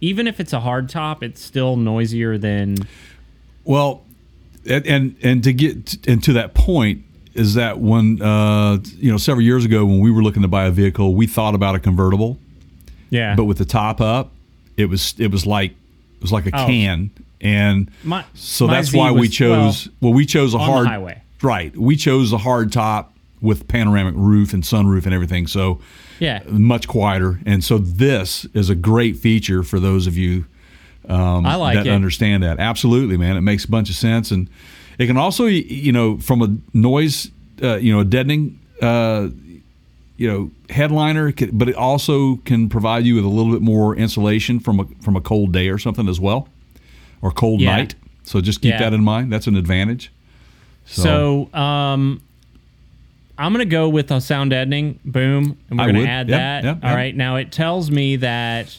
[0.00, 2.78] even if it's a hard top, it's still noisier than
[3.64, 4.02] Well,
[4.66, 7.04] and and, and to get and to that point
[7.34, 10.64] is that when uh, you know several years ago when we were looking to buy
[10.64, 12.38] a vehicle, we thought about a convertible,
[13.10, 13.34] yeah.
[13.36, 14.32] but with the top up,
[14.76, 16.66] it was it was like it was like a Oh.
[16.66, 19.88] can, and My- so my that's Z why we was- chose.
[20.00, 21.22] Well, we chose a hard highway.
[21.42, 21.76] right.
[21.76, 25.80] We chose a hard top with panoramic roof and sunroof and everything, so
[26.18, 26.40] Yeah.
[26.46, 27.40] much quieter.
[27.46, 30.44] And so this is a great feature for those of you
[31.08, 31.90] um, I like that it.
[31.90, 32.58] understand that.
[32.60, 33.36] Absolutely, man.
[33.38, 34.48] It makes a bunch of sense, and
[35.00, 37.30] it can also, you know, from a noise,
[37.62, 39.28] uh, you know, a deadening, uh,
[40.18, 44.60] you know, headliner, but it also can provide you with a little bit more insulation
[44.60, 46.48] from a from a cold day or something as well,
[47.22, 47.76] or cold Yeah.
[47.76, 47.94] night.
[48.24, 48.78] So just keep Yeah.
[48.80, 49.32] that in mind.
[49.32, 50.12] That's an advantage.
[50.84, 52.20] So, um,
[53.38, 54.98] I'm gonna go with a sound deadening.
[55.02, 56.64] Boom, and we're gonna add Yep, that.
[56.64, 56.96] yep, All yep.
[56.96, 57.16] right.
[57.16, 58.78] Now it tells me that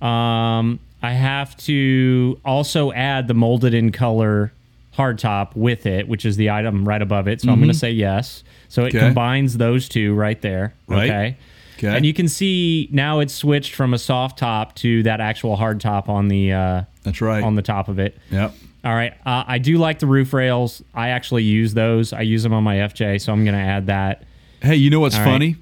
[0.00, 4.52] um, I have to also add the molded in color
[4.98, 7.40] hardtop with it, which is the item right above it.
[7.40, 8.44] So I'm gonna say yes.
[8.68, 8.96] So it Mm-hmm.
[8.98, 9.06] Okay.
[9.06, 10.74] combines those two right there.
[10.88, 11.08] Right.
[11.10, 11.36] Okay.
[11.78, 11.96] Okay.
[11.96, 15.80] And you can see now it's switched from a soft top to that actual hard
[15.80, 17.42] top on the uh, That's right.
[17.42, 18.18] on the top of it.
[18.30, 18.52] yep.
[18.84, 19.12] All right.
[19.24, 20.82] Uh, I do like the roof rails.
[20.94, 22.12] I actually use those.
[22.12, 24.24] I use them on my FJ, so I'm going to add that.
[24.62, 25.30] Hey, you know what's All right.
[25.32, 25.56] funny?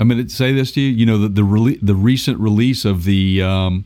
[0.00, 0.88] I'm going to say this to you.
[0.90, 3.84] You know the the, rele- the recent release of the um,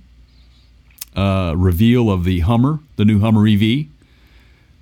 [1.15, 3.87] uh, reveal of the Hummer, the new Hummer EV.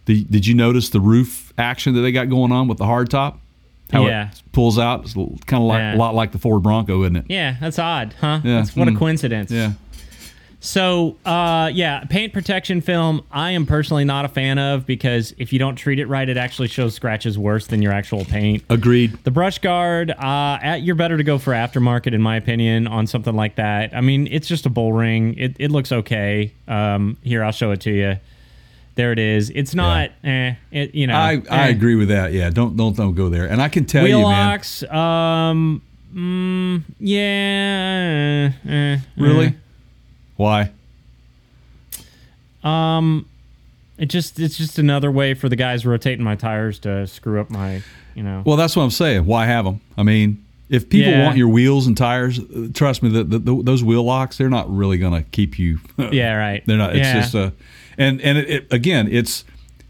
[0.07, 3.37] The, did you notice the roof action that they got going on with the hardtop?
[3.93, 4.29] How Yeah.
[4.31, 5.03] it pulls out.
[5.05, 5.95] It's kind of like Yeah.
[5.95, 7.25] a lot like the Ford Bronco, isn't it?
[7.29, 8.41] Yeah, that's odd, huh?
[8.45, 8.57] Yeah.
[8.57, 8.97] That's what a Hmm.
[8.99, 9.51] coincidence.
[9.51, 9.73] Yeah.
[10.61, 15.53] So, uh, yeah, paint protection film, I am personally not a fan of because if
[15.53, 18.63] you don't treat it right, it actually shows scratches worse than your actual paint.
[18.71, 19.13] Agreed.
[19.25, 23.07] The brush guard, uh, at, you're better to go for aftermarket, in my opinion, on
[23.07, 23.95] something like that.
[23.95, 25.35] I mean, it's just a bull ring.
[25.37, 26.53] It, it looks okay.
[26.67, 28.17] Um, here, I'll show it to you.
[28.97, 29.51] There it is.
[29.51, 31.17] It's not, eh, it, you know.
[31.17, 31.69] I, I eh.
[31.69, 32.33] agree with that.
[32.33, 32.51] Yeah.
[32.51, 33.47] Don't don't don't go there.
[33.47, 34.49] And I can tell Wheel you, man.
[34.51, 35.83] locks, um,
[36.15, 38.53] mm, yeah.
[38.65, 39.55] eh, eh, Really?
[40.37, 40.71] Why?
[42.63, 43.27] Um,
[43.99, 47.51] it just it's just another way for the guys rotating my tires to screw up
[47.51, 47.83] my,
[48.15, 48.43] you know.
[48.47, 49.27] Well, that's what I'm saying.
[49.27, 49.81] Why have them?
[49.97, 51.25] I mean, if people Yeah.
[51.27, 54.49] want your wheels and tires, uh, trust me, the, the, the, those wheel locks, they're
[54.49, 55.79] not really going to keep you.
[56.11, 56.63] yeah, right.
[56.67, 56.97] They're not.
[56.97, 57.21] It's yeah.
[57.21, 57.53] just a,
[57.99, 59.45] and and it, it, again, it's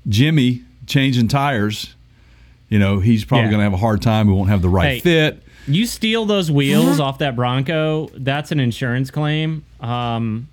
[0.08, 1.94] Jimmy changing tires.
[2.68, 3.50] You know, he's probably Yeah.
[3.50, 4.26] going to have a hard time.
[4.26, 5.00] We won't have the right Hey.
[5.00, 5.42] fit.
[5.66, 9.64] You steal those wheels off that Bronco, that's an insurance claim.
[9.80, 10.48] Um,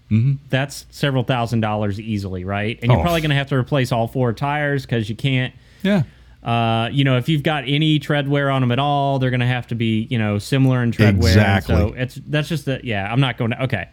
[0.49, 2.77] That's several thousand dollars easily, right?
[2.81, 3.03] And you're Oh.
[3.03, 5.53] probably going to have to replace all four tires because you can't.
[5.83, 6.03] Yeah.
[6.43, 9.41] Uh, you know, if you've got any tread wear on them at all, they're going
[9.41, 11.75] to have to be, you know, similar in tread Exactly.
[11.75, 11.87] wear.
[11.89, 13.11] So it's that's just the yeah.
[13.11, 13.89] I'm not going to okay.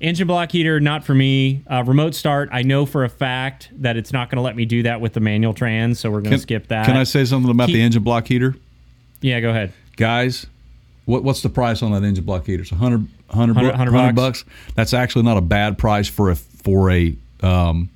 [0.00, 1.62] Engine block heater, not for me.
[1.66, 4.64] Uh, remote start, I know for a fact that it's not going to let me
[4.64, 6.86] do that with the manual trans, so we're going to skip that.
[6.86, 8.54] Can I say something about Keep- the engine block heater,
[9.20, 9.72] Yeah, go ahead.
[9.96, 10.46] guys?
[11.04, 12.62] What, what's the price on that engine block heater?
[12.62, 14.44] It's 100, 100, 100 100, 100 bucks.
[14.74, 17.88] That's actually not a bad price for a for a um,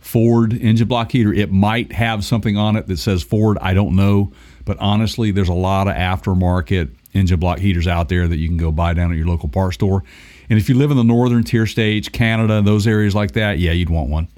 [0.00, 1.32] Ford engine block heater.
[1.32, 3.58] It might have something on it that says Ford.
[3.60, 4.32] I don't know,
[4.64, 8.56] but honestly, there's a lot of aftermarket engine block heaters out there that you can
[8.56, 10.02] go buy down at your local parts store.
[10.50, 13.72] And if you live in the northern tier states, Canada, those areas like that, yeah,
[13.72, 14.28] you'd want one.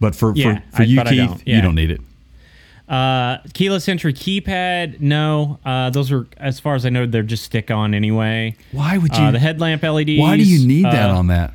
[0.00, 1.42] But for Yeah, for, for I- you, Keith, don't.
[1.46, 1.56] Yeah.
[1.56, 2.00] you don't need it.
[2.88, 5.58] Uh, keyless entry keypad, no.
[5.64, 8.54] Uh, those are, as far as I know, they're just stick on anyway.
[8.72, 9.22] Why would you?
[9.22, 10.18] Uh, the headlamp LEDs.
[10.18, 11.54] why do you need that uh, on that?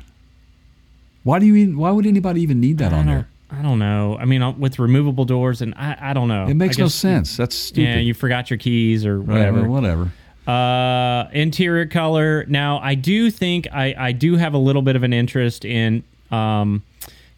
[1.22, 1.54] Why do you?
[1.56, 3.28] even- Why would anybody even need that I on there?
[3.50, 4.16] I don't know.
[4.18, 6.46] I mean, uh, with removable doors, and I, I don't know.
[6.46, 7.36] It makes no sense.
[7.36, 7.82] That's stupid.
[7.88, 10.10] Yeah, you forgot your keys or Right, whatever.
[10.48, 12.46] Uh, interior color.
[12.48, 16.02] Now, I do think I, I do have a little bit of an interest in
[16.30, 16.82] um,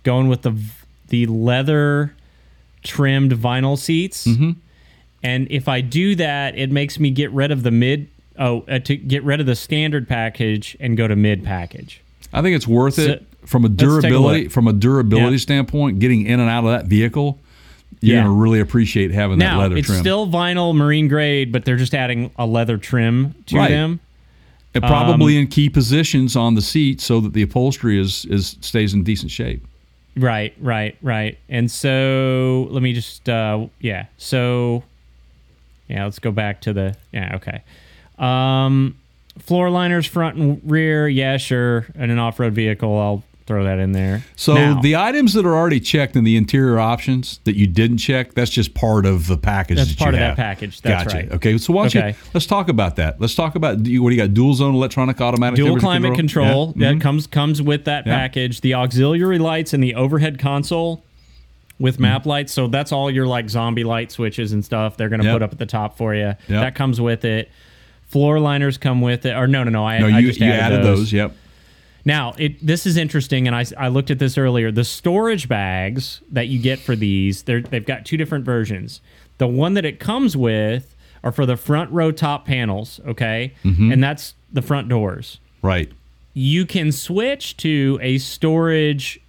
[0.04, 0.56] going with the
[1.08, 2.14] the leather
[2.84, 4.26] trimmed vinyl seats.
[4.28, 4.52] Mm-hmm.
[5.22, 8.08] And if I do that, it makes me get rid of the mid.
[8.38, 12.00] Oh, uh, to get rid of the standard package and go to mid package.
[12.32, 15.38] I think it's worth So- it from a take a durability from a durability Yeah.
[15.38, 15.98] standpoint.
[15.98, 17.38] Getting in and out of that vehicle,
[18.00, 18.22] you're Yeah.
[18.22, 19.96] going to really appreciate having that leather it's trim.
[19.98, 23.70] It's still vinyl marine grade, but they're just adding a leather trim to Right.
[23.70, 24.00] them.
[24.74, 28.56] and probably um, in key positions on the seat so that the upholstery is is
[28.60, 29.66] stays in decent shape.
[30.16, 31.36] Right, right, right.
[31.48, 34.06] And so let me just uh yeah.
[34.16, 34.84] So
[35.88, 37.62] yeah, let's go back to the yeah, okay.
[38.18, 38.96] Um
[39.38, 41.86] floor liners front and rear, yeah, sure.
[41.96, 44.22] And an off-road vehicle, I'll throw that in there.
[44.36, 47.98] So Now- the items that are already checked in the interior options that you didn't
[47.98, 49.76] check, that's just part of the package.
[49.78, 50.80] That's that part of that package.
[50.80, 51.16] That's gotcha.
[51.16, 51.32] right.
[51.32, 53.20] Okay, so why don't you let's talk about that.
[53.20, 54.34] Let's talk about what do you got?
[54.34, 56.90] Dual zone electronic automatic dual climate control, Yeah.
[56.90, 57.00] that Mhm.
[57.00, 58.16] comes comes with that Yeah.
[58.16, 58.60] package.
[58.60, 61.02] The auxiliary lights and the overhead console
[61.80, 62.02] with Mm-hmm.
[62.02, 62.52] map lights.
[62.52, 64.96] So that's all your like zombie light switches and stuff.
[64.96, 65.34] They're going to Yep.
[65.34, 66.20] put up at the top for you.
[66.22, 66.36] Yep.
[66.48, 67.50] That comes with it.
[68.06, 69.34] Floor liners come with it.
[69.36, 69.84] Or no, no, no.
[69.86, 70.98] I, No, I you just you added, added those.
[70.98, 71.12] those.
[71.12, 71.32] Yep.
[72.10, 74.72] Now, it this is interesting, and I, I looked at this earlier.
[74.72, 79.00] The storage bags that you get for these, they're, they've got two different versions.
[79.38, 83.92] The one that it comes with are for the front row top panels, okay, mm-hmm.
[83.92, 85.38] and that's the front doors.
[85.62, 85.92] Right.
[86.34, 89.20] You can switch to a storage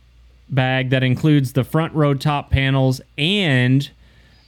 [0.49, 3.91] bag that includes the front row top panels and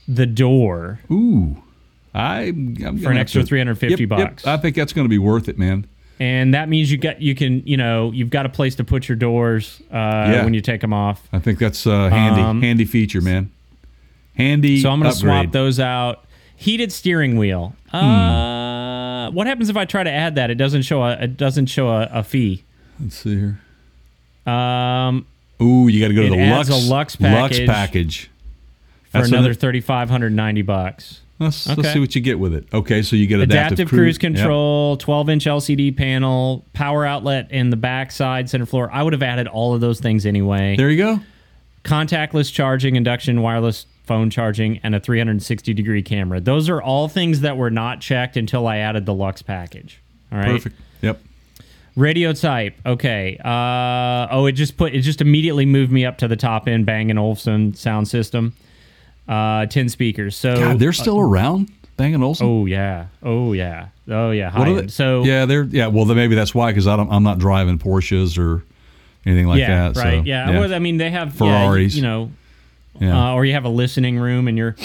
[0.08, 1.02] the door.
[1.12, 1.62] Ooh.
[2.16, 4.10] I I'm For an extra to- 350 Yep, yep.
[4.10, 4.48] bucks.
[4.48, 5.86] I think that's going to be worth it, man.
[6.24, 9.10] And that means you got you can you know you've got a place to put
[9.10, 10.44] your doors uh, Yeah.
[10.46, 11.28] when you take them off.
[11.34, 13.52] I think that's a handy Um, handy feature, man.
[14.36, 14.82] Handy.
[14.82, 16.24] So I'm going to swap those out.
[16.56, 17.76] Heated steering wheel.
[17.92, 20.50] Uh, what happens if I try to add that?
[20.50, 22.64] It doesn't show a it doesn't show a, a fee.
[23.00, 23.60] Let's see here.
[24.52, 25.26] Um,
[25.62, 27.60] Ooh, you got to go to the Lux a Lux package.
[27.68, 28.20] Lux package.
[28.26, 28.30] for
[29.20, 31.22] That's another another- thirty five hundred ninety bucks.
[31.40, 31.82] Let's, Okay.
[31.82, 32.68] let's see what you get with it.
[32.74, 34.22] Okay, so you get adaptive, Adaptive, cruise, Yep.
[34.22, 38.90] control, 12 inch LCD panel, power outlet in the back side, center floor.
[38.94, 40.76] I would have added all of those things anyway.
[40.78, 41.20] There you go.
[41.84, 46.40] contactless charging, induction wireless phone charging, and a 360 degree camera.
[46.40, 50.02] Those are all things that were not checked until I added the Lux package.
[50.32, 50.52] All right.
[50.52, 50.76] Perfect.
[51.02, 51.22] Yep.
[51.96, 52.76] Radio type.
[52.86, 53.38] Okay.
[53.44, 56.86] Uh, oh, it just put it just immediately moved me up to the top end
[56.86, 58.54] Bang & Olufsen sound system.
[59.28, 60.36] Uh, 10 speakers.
[60.36, 61.72] So God, they're still around.
[61.96, 62.48] Bang and Olufsen.
[62.48, 63.08] Oh yeah.
[63.22, 63.90] Oh yeah.
[64.10, 64.50] Oh yeah.
[64.50, 64.88] High?
[64.88, 65.88] So yeah, they're yeah.
[65.88, 67.12] Well, then maybe that's why because I don't.
[67.12, 68.64] I'm not driving Porsches or
[69.26, 70.00] anything like yeah, that.
[70.00, 70.20] right.
[70.20, 70.50] so, yeah.
[70.60, 71.96] Well, I mean, they have yeah, Ferraris.
[71.96, 72.32] you know,
[73.00, 73.32] Yeah.
[73.32, 74.76] uh, or you have a listening room in your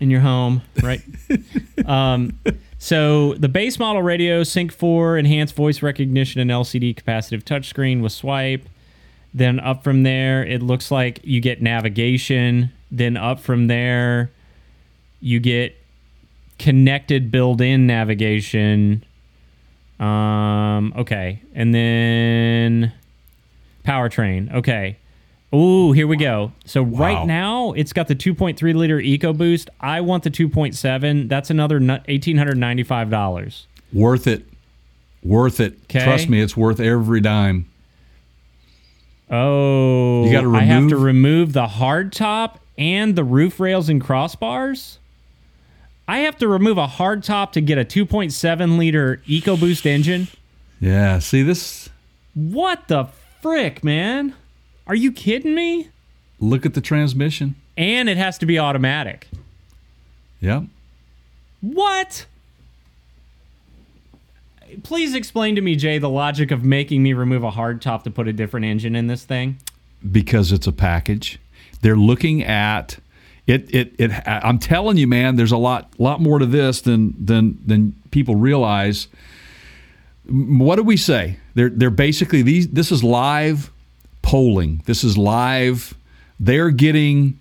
[0.00, 1.00] in your home, right?
[1.86, 2.38] um,
[2.78, 8.12] so the base model radio, Sync 4, enhanced voice recognition, and LCD capacitive touchscreen with
[8.12, 8.68] swipe.
[9.32, 12.70] Then up from there, it looks like you get navigation.
[12.96, 14.30] Then up from there,
[15.20, 15.76] you get
[16.58, 19.04] connected built-in navigation.
[19.98, 22.92] Um, okay, and then
[23.84, 24.52] powertrain.
[24.54, 24.96] Okay.
[25.54, 26.52] Ooh, here we go.
[26.64, 26.98] So Wow.
[27.00, 29.68] right now it's got the 2.3 liter EcoBoost.
[29.80, 31.28] I want the 2.7.
[31.28, 33.66] That's another $1,895.
[33.92, 34.46] worth it.
[35.22, 35.86] Worth it.
[35.88, 36.02] 'Kay.
[36.04, 37.66] Trust me, it's worth every dime.
[39.30, 43.88] Oh, You gotta I have to remove- remove the hard top and the roof rails
[43.88, 44.98] and crossbars.
[46.06, 50.28] I have to remove a hard top to get a 2.7 liter EcoBoost engine.
[50.80, 51.18] Yeah.
[51.18, 51.88] See this.
[52.34, 53.08] What the
[53.40, 54.34] frick, man?
[54.86, 55.88] Are you kidding me?
[56.40, 57.54] Look at the transmission.
[57.76, 59.28] And it has to be automatic.
[60.40, 60.64] Yep.
[61.62, 62.26] What?
[64.82, 68.10] Please explain to me, Jay, the logic of making me remove a hard top to
[68.10, 69.56] put a different engine in this thing.
[70.12, 71.38] because it's a package.
[71.84, 72.98] They're looking at
[73.46, 73.74] it.
[73.74, 73.94] It.
[73.98, 74.10] It.
[74.26, 75.36] I'm telling you, man.
[75.36, 79.06] There's a lot, lot more to this than than than people realize.
[80.26, 81.36] What do we say?
[81.54, 82.68] They're they're basically these.
[82.68, 83.70] This is live
[84.22, 84.80] polling.
[84.86, 85.92] This is live.
[86.40, 87.38] They're getting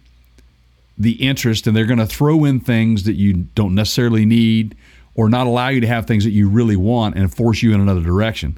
[0.97, 4.75] the interest, and they're going to throw in things that you don't necessarily need,
[5.15, 7.79] or not allow you to have things that you really want, and force you in
[7.79, 8.57] another direction.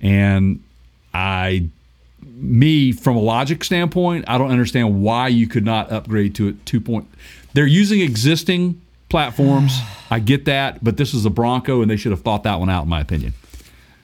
[0.00, 0.64] And
[1.14, 1.68] I
[2.36, 6.52] me from a logic standpoint, I don't understand why you could not upgrade to a
[6.52, 7.08] two point.
[7.54, 9.78] They're using existing platforms.
[10.10, 12.70] I get that, but this is a Bronco, and they should have thought that one
[12.70, 13.34] out, in my opinion.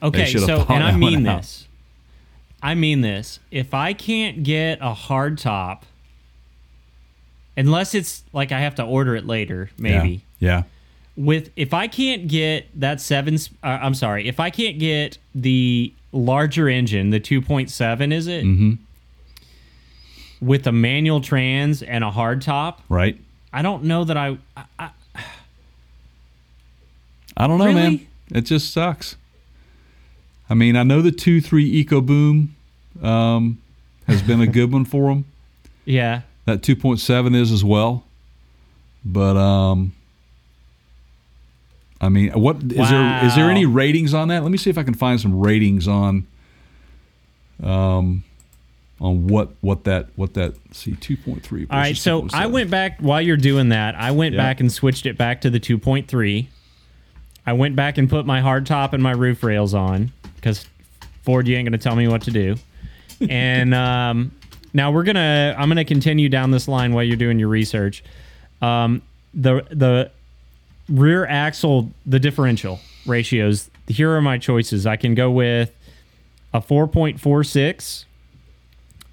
[0.02, 1.42] Okay, so and I mean out.
[1.42, 1.68] this.
[2.60, 3.38] I mean this.
[3.50, 5.86] If I can't get a hard top,
[7.56, 10.24] unless it's like I have to order it later, maybe.
[10.40, 10.64] Yeah.
[11.16, 15.92] With if I can't get that seven, uh, I'm sorry, if I can't get the
[16.10, 18.44] larger engine, the 2.7, is it?
[18.44, 18.72] Mm-hmm.
[20.46, 23.18] With a manual trans and a hard top, Right.
[23.52, 24.38] I don't know that I.
[24.56, 24.90] I, I
[27.36, 28.06] I don't know, man.
[28.30, 29.16] It just sucks.
[30.48, 32.54] I mean, I know the two three Eco Boom
[33.02, 33.60] um,
[34.06, 35.24] has been a good one for them.
[35.84, 36.22] yeah.
[36.44, 38.04] That two point seven is as well.
[39.04, 39.92] But um,
[42.02, 43.24] I mean, what is there?
[43.24, 44.42] Is there any ratings on that?
[44.42, 46.26] Let me see if I can find some ratings on
[47.62, 48.24] um
[49.00, 51.66] on what what that what that see two point three.
[51.70, 53.94] All right, so I went back while you're doing that.
[53.94, 54.42] I went Yeah.
[54.42, 56.46] back and switched it back to the 2.3.
[57.46, 60.66] I went back and put my hard top and my roof rails on because
[61.22, 62.56] Ford, you ain't gonna tell me what to do.
[63.28, 64.32] and um,
[64.72, 68.02] now we're gonna, I'm gonna continue down this line while you're doing your research.
[68.60, 69.02] Um,
[69.34, 70.10] the the
[70.92, 73.70] rear axle, the differential ratios.
[73.88, 74.86] Here are my choices.
[74.86, 75.72] I can go with
[76.54, 78.04] a 4.46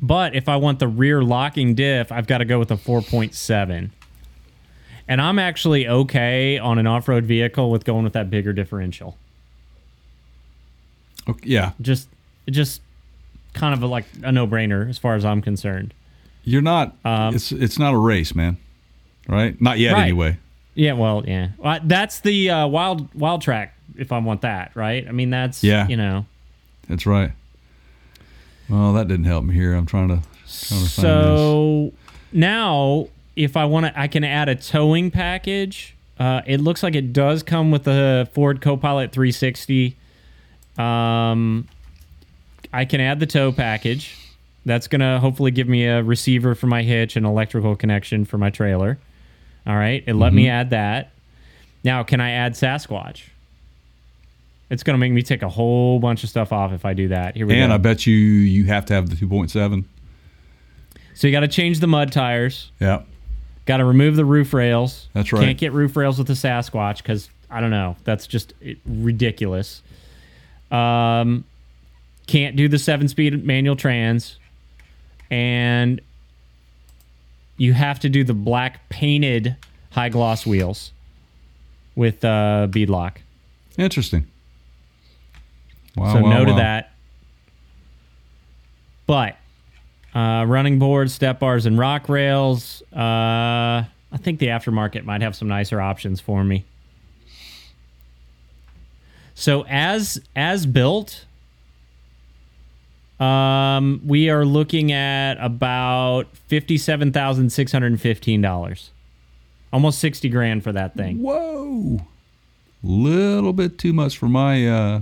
[0.01, 3.89] but if I want the rear locking diff, I've got to go with a 4.7.
[5.07, 9.17] And I'm actually okay on an off road vehicle with going with that bigger differential.
[11.27, 12.07] Okay, yeah, Just
[12.49, 12.81] just
[13.53, 15.93] kind of a, like a no brainer as far as I'm concerned.
[16.43, 16.95] You're not.
[17.03, 18.57] Um, it's it's not a race, man.
[19.27, 19.59] Right?
[19.59, 20.03] Not yet, Right.
[20.03, 20.37] anyway.
[20.79, 23.71] Yeah, well, yeah, uh, that's the uh, wild Wildtrak.
[23.97, 25.05] If I want that, right?
[25.05, 25.85] I mean, that's Yeah.
[25.89, 26.25] you know.
[26.87, 27.33] That's right.
[28.69, 29.73] Well, that didn't help me here.
[29.73, 30.15] I'm trying to.
[30.15, 30.89] Trying to find.
[30.89, 31.91] So
[32.31, 35.95] now, if I want to, I can add a towing package.
[36.17, 39.95] Uh, it looks like it does come with the Ford Co-Pilot360.
[40.77, 41.67] Um,
[42.71, 44.15] I can add the tow package.
[44.65, 48.49] That's gonna hopefully give me a receiver for my hitch and electrical connection for my
[48.49, 48.97] trailer.
[49.67, 51.11] All right, it let me add that.
[51.83, 53.23] Now, can I add Sasquatch?
[54.69, 57.35] It's gonna make me take a whole bunch of stuff off if I do that.
[57.35, 57.63] Here we And go.
[57.65, 59.83] And I bet you you have to have the 2.7.
[61.15, 62.71] so you got to change the mud tires.
[62.79, 63.01] Yeah.
[63.65, 65.09] Got to remove the roof rails.
[65.13, 65.43] That's right.
[65.43, 67.95] Can't get roof rails with the Sasquatch because I don't know.
[68.03, 68.53] That's just
[68.85, 69.81] ridiculous.
[70.71, 71.45] Um,
[72.27, 74.37] can't do the seven-speed manual trans,
[75.31, 75.99] and
[77.59, 79.55] you have to do the black painted
[79.91, 80.91] high gloss wheels
[81.95, 83.21] with uh, bead lock.
[83.77, 84.25] Interesting.
[85.95, 86.13] Wow.
[86.13, 86.93] so wow, no to that.
[89.05, 89.37] But
[90.15, 92.81] uh, running boards, step bars, and rock rails.
[92.93, 96.65] Uh, I think the aftermarket might have some nicer options for me.
[99.35, 101.25] So as as built,
[103.19, 108.91] um, we are looking at about fifty seven thousand six hundred fifteen dollars,
[109.73, 111.21] almost sixty grand for that thing.
[111.21, 112.01] Whoa.
[112.81, 115.01] Little bit too much for my uh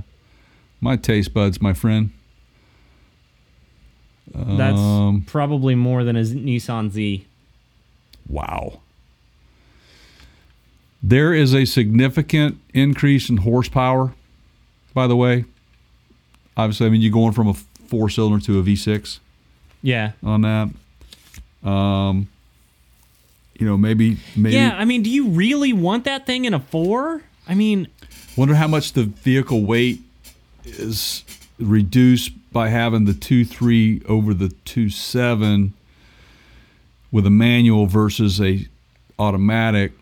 [0.82, 2.12] my taste buds, my friend.
[4.34, 7.26] That's Um, probably more than a Nissan Z.
[8.28, 8.82] Wow.
[11.02, 14.14] There is a significant increase in horsepower,
[14.94, 15.46] by the way.
[16.58, 17.54] Obviously, I mean, you're going from a
[17.88, 19.20] four cylinder to a V6
[19.82, 20.12] Yeah.
[20.24, 20.70] on that.
[21.68, 22.28] Um,
[23.60, 26.60] you know, maybe, maybe, Yeah, I mean, do you really want that thing in a
[26.60, 27.24] four?
[27.48, 27.88] I mean,
[28.36, 30.02] wonder how much the vehicle weight
[30.66, 31.24] is
[31.60, 35.74] reduced by having the 2 3 over the 2 7
[37.12, 38.68] with a manual versus a
[39.18, 39.94] automatic.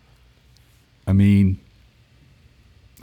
[1.08, 1.60] I mean,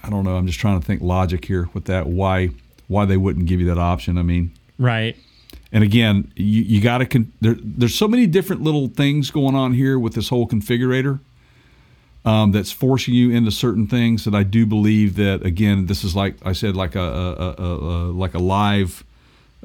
[0.03, 0.37] I don't know.
[0.37, 2.07] I'm just trying to think logic here with that.
[2.09, 2.51] Why
[2.89, 4.19] why they wouldn't give you that option?
[4.19, 4.51] I mean,
[4.83, 5.17] right.
[5.73, 7.57] and again, you, you got to con- there.
[7.63, 11.21] There's so many different little things going on here with this whole configurator
[12.25, 16.15] um, that's forcing you into certain things that I do believe that again, this is
[16.15, 19.03] like I said, like a, a, a, a like a live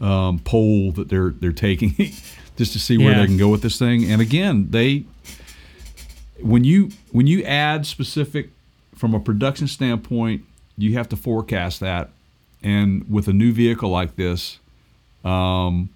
[0.02, 1.94] um, poll that they're they're taking
[2.58, 3.20] just to see where Yeah.
[3.22, 4.10] they can go with this thing.
[4.12, 5.04] And again, they
[6.42, 8.50] when you when you add specific
[8.96, 10.44] from a production standpoint,
[10.78, 12.10] you have to forecast that.
[12.64, 14.60] And with a new vehicle like this,
[15.24, 15.90] um,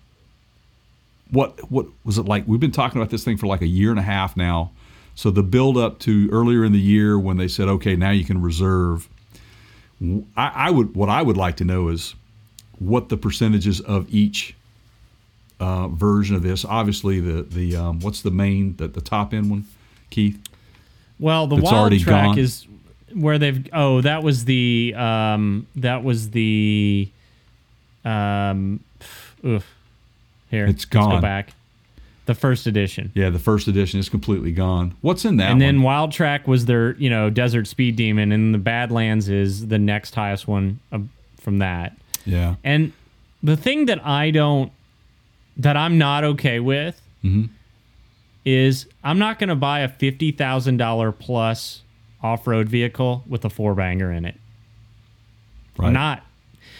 [1.29, 2.47] what what was it like?
[2.47, 4.71] We've been talking about this thing for like a year and a half now.
[5.15, 8.23] So the build up to earlier in the year when they said, okay, now you
[8.23, 9.09] can reserve.
[10.35, 12.15] I, I would what I would like to know is
[12.79, 14.55] what the percentages of each
[15.59, 16.65] uh, version of this.
[16.65, 19.65] Obviously, the the um, what's the main the, the top end one,
[20.09, 20.41] Keith?
[21.19, 22.39] Well, the Wildtrak gone.
[22.39, 22.65] is
[23.13, 23.67] where they've.
[23.71, 24.93] Oh, that was the.
[24.97, 27.09] Um, that was the.
[28.05, 28.79] Um,
[29.45, 29.65] oof.
[30.49, 31.21] Here, It's let's go gone.
[31.21, 31.53] back.
[32.25, 33.11] The first edition.
[33.15, 34.93] Yeah, the first edition is completely gone.
[35.01, 35.51] What's in that?
[35.51, 36.09] and then one?
[36.11, 40.47] Wildtrak was their, you know, Desert Speed Demon, and the Badlands is the next highest
[40.47, 40.79] one
[41.39, 41.97] from that.
[42.25, 42.93] yeah, And
[43.41, 44.71] the thing that I don't,
[45.57, 47.45] that I'm not okay with, Mm-hmm.
[48.45, 51.81] is I'm not going to buy a fifty thousand dollar plus
[52.23, 54.35] off road vehicle with a four banger in it.
[55.77, 55.87] right.
[55.87, 56.23] I'm not.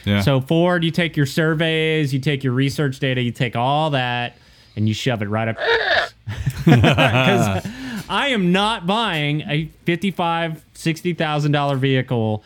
[0.05, 0.21] Yeah.
[0.21, 4.35] So Ford, you take your surveys, you take your research data, you take all that,
[4.75, 5.57] and you shove it right up.
[6.65, 7.65] Because
[8.09, 12.43] I am not buying a fifty-five, sixty thousand dollar vehicle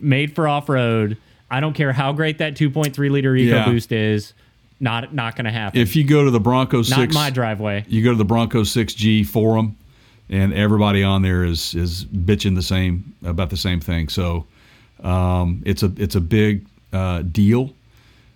[0.00, 1.16] made for off road.
[1.50, 3.64] I don't care how great that two point three liter Yeah.
[3.64, 4.32] EcoBoost is.
[4.80, 5.80] Not not going to happen.
[5.80, 7.84] if you go to the Bronco not six, in my driveway.
[7.88, 9.76] you go to the Bronco six G forum,
[10.28, 14.08] and everybody on there is is bitching the same about the same thing.
[14.08, 14.44] So
[15.04, 17.74] um, it's a it's a big uh, deal.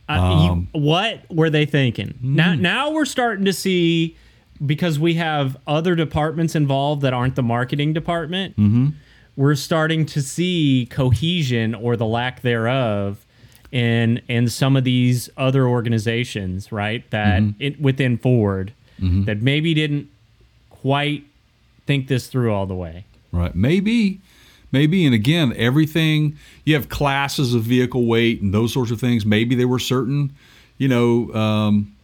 [0.08, 2.14] Uh, Um, you, what were they thinking?
[2.22, 2.62] Now, Hmm.
[2.62, 4.16] now we're starting to see
[4.64, 8.56] because we have other departments involved that aren't the marketing department.
[8.56, 8.88] Mm-hmm.
[9.36, 13.24] We're starting to see cohesion or the lack thereof
[13.70, 17.08] in in some of these other organizations, right?
[17.10, 17.62] That Mm-hmm.
[17.62, 18.72] it, within Ford
[19.26, 20.08] that maybe didn't
[20.70, 21.22] quite
[21.86, 23.04] think this through all the way.
[23.30, 23.54] Right.
[23.54, 24.18] Maybe,
[24.72, 25.04] maybe.
[25.06, 29.24] And again, everything you have classes of vehicle weight and those sorts of things.
[29.26, 30.32] Maybe there were certain,
[30.78, 31.94] you know, um,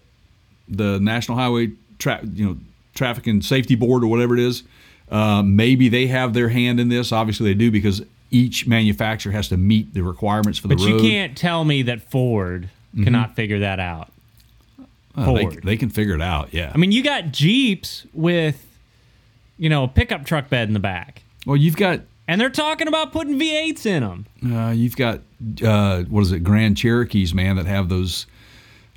[0.69, 2.57] the National Highway tra- you know
[2.95, 4.63] Traffic and Safety Board or whatever it is.
[5.11, 7.13] Uh, maybe they have their hand in this.
[7.13, 11.01] Obviously, they do because each manufacturer has to meet the requirements for the But road.
[11.03, 12.69] you can't tell me that Ford
[13.03, 14.11] cannot figure that out.
[15.17, 15.61] Uh, they, Ford.
[15.63, 16.53] they can figure it out.
[16.53, 16.73] Yeah.
[16.75, 18.67] I mean, you got Jeeps with,
[19.59, 22.89] you know, a pickup truck bed in the back, well, you've got and they're talking
[22.89, 24.27] about putting V8s in them.
[24.55, 25.21] Uh, you've got
[25.63, 28.27] uh, what is it, Grand Cherokees, man, that have those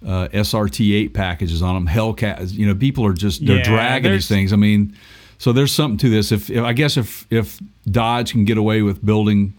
[0.05, 1.87] uh, SRT8 packages on them.
[1.87, 4.53] Hellcats, you know, people are just they're Yeah, dragging these things.
[4.53, 4.95] I mean,
[5.37, 6.31] so there's something to this.
[6.31, 7.59] If, if I guess if if
[7.89, 9.53] Dodge can get away with building,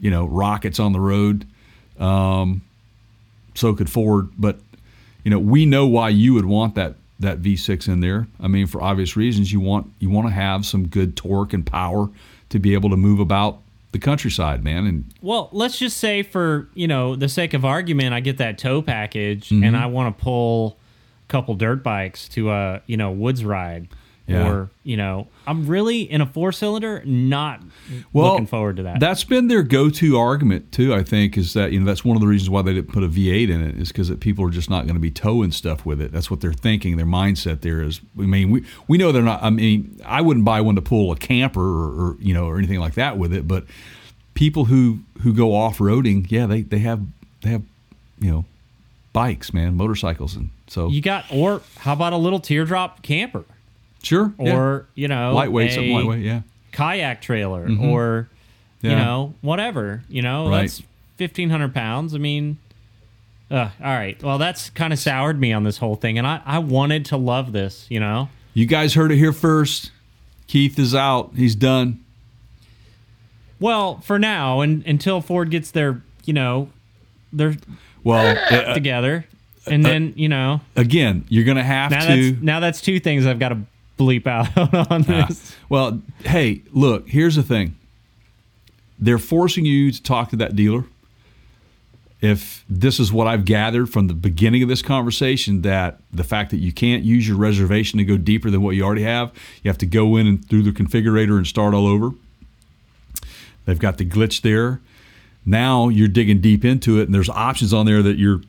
[0.00, 1.46] you know, rockets on the road,
[1.98, 2.62] um,
[3.54, 4.30] so could Ford.
[4.36, 4.58] But
[5.22, 8.26] you know, we know why you would want that that V6 in there.
[8.40, 11.64] I mean, for obvious reasons, you want you want to have some good torque and
[11.64, 12.10] power
[12.54, 14.86] to be able to move about the countryside, man.
[14.86, 18.58] And Well, let's just say for you know the sake of argument, I get that
[18.58, 19.64] tow package, Mm-hmm.
[19.64, 20.78] and I want to pull
[21.24, 23.88] a couple dirt bikes to a you know woods ride,
[24.26, 24.48] Yeah.
[24.48, 27.60] or you know I'm really in a four cylinder, not
[28.12, 28.98] well, looking forward to that.
[28.98, 30.94] That's been their go-to argument too.
[30.94, 33.02] I think is that you know that's one of the reasons why they didn't put
[33.02, 35.52] a V8 in it is because that people are just not going to be towing
[35.52, 36.10] stuff with it.
[36.10, 36.96] That's what they're thinking.
[36.96, 38.00] Their mindset there is.
[38.18, 39.42] I mean, we we know they're not.
[39.42, 42.56] I mean, I wouldn't buy one to pull a camper or, or you know or
[42.56, 43.46] anything like that with it.
[43.46, 43.64] But
[44.32, 47.02] people who who go off-roading, yeah, they they have
[47.42, 47.62] they have
[48.20, 48.44] you know
[49.12, 53.44] bikes, man, motorcycles, and so you got, or how about a little teardrop camper,
[54.04, 54.56] sure, yeah.
[54.56, 56.40] or you know, lightweight, a something lightweight, yeah.
[56.72, 58.28] kayak trailer, or
[58.82, 60.62] you know whatever, you know Right.
[60.62, 60.82] that's
[61.16, 62.14] fifteen hundred pounds.
[62.14, 62.58] I mean.
[63.50, 64.20] Uh, all right.
[64.22, 67.16] Well, that's kind of soured me on this whole thing, and I, I wanted to
[67.18, 68.30] love this, you know.
[68.54, 69.92] You guys heard it here first.
[70.46, 71.32] Keith is out.
[71.36, 72.02] He's done.
[73.60, 76.70] Well, for now, and until Ford gets their, you know,
[77.32, 77.54] their
[78.02, 79.26] Well, uh, together,
[79.66, 82.32] and then you know, again, you're going to have now to.
[82.32, 83.58] that's now that's two things I've got to
[83.98, 84.56] bleep out
[84.90, 85.26] on Ah.
[85.26, 85.54] this.
[85.68, 87.76] Well, hey, look, here's the thing.
[88.98, 90.84] They're forcing you to talk to that dealer.
[92.20, 96.50] If this is what I've gathered from the beginning of this conversation, that the fact
[96.52, 99.30] that you can't use your reservation to go deeper than what you already have,
[99.62, 102.12] you have to go in and through the configurator and start all over.
[103.66, 104.80] They've got the glitch there.
[105.44, 108.40] Now you're digging deep into it, and there's options on there that you're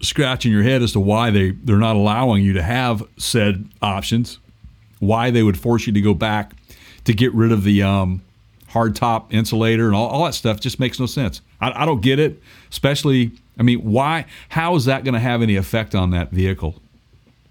[0.00, 4.38] scratching your head as to why they, they're not allowing you to have said options
[5.00, 6.52] why they would force you to go back
[7.04, 8.22] to get rid of the um,
[8.68, 11.40] hard top insulator and all, all that stuff just makes no sense.
[11.60, 12.40] I, I don't get it,
[12.70, 13.32] especially.
[13.58, 14.26] I mean, why?
[14.50, 16.80] How is that going to have any effect on that vehicle?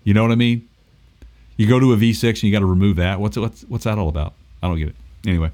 [0.04, 0.68] You know what I mean?
[1.58, 3.20] You go to a V6 and you got to remove that.
[3.20, 4.34] What's what's what's that all about?
[4.62, 4.96] I don't get it.
[5.26, 5.52] Anyway,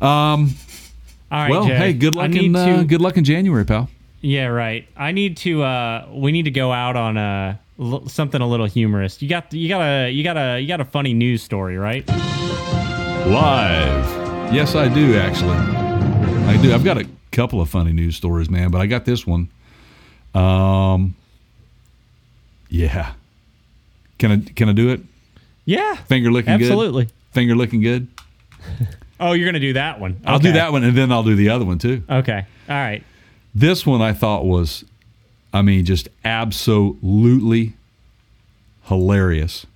[0.00, 1.50] All right.
[1.50, 3.88] well, Jay, hey, good luck in uh, good luck in January, pal.
[4.20, 4.86] Yeah, right.
[4.96, 5.62] I need to.
[5.62, 9.20] uh We need to go out on a l- something a little humorous.
[9.22, 12.06] You got you got a you got a you got a funny news story, right?
[13.26, 14.54] Live.
[14.54, 15.56] Yes, I do actually.
[15.56, 16.72] I do.
[16.72, 19.48] I've got a couple of funny news stories, man, but I got this one.
[20.34, 21.14] Um,
[22.68, 23.12] yeah.
[24.18, 25.00] Can I can I do it?
[25.64, 25.94] Yeah.
[25.96, 26.62] Finger licking good.
[26.70, 27.08] Absolutely.
[27.32, 28.08] Finger looking good.
[29.18, 30.20] Oh, you're gonna do that one.
[30.26, 32.02] I'll do that one, and then I'll do the other one too.
[32.10, 32.44] Okay.
[32.68, 33.02] All right.
[33.54, 34.84] This one I thought was,
[35.56, 37.74] I mean, just absolutely
[38.84, 39.66] hilarious.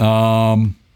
[0.00, 0.76] Um.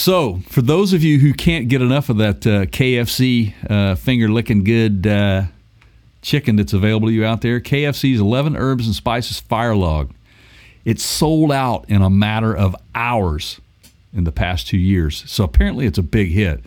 [0.00, 4.30] So, for those of you who can't get enough of that uh, KFC uh, finger
[4.30, 5.42] licking good uh,
[6.22, 10.10] chicken that's available to you out there, KFC's 11 herbs and spices fire log.
[10.86, 13.60] It's sold out in a matter of hours
[14.14, 15.22] in the past two years.
[15.30, 16.60] So apparently it's a big hit.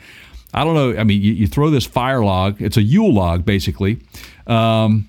[0.54, 1.00] I don't know.
[1.00, 4.00] I mean, you, you throw this fire log, it's a Yule log basically,
[4.46, 5.08] um,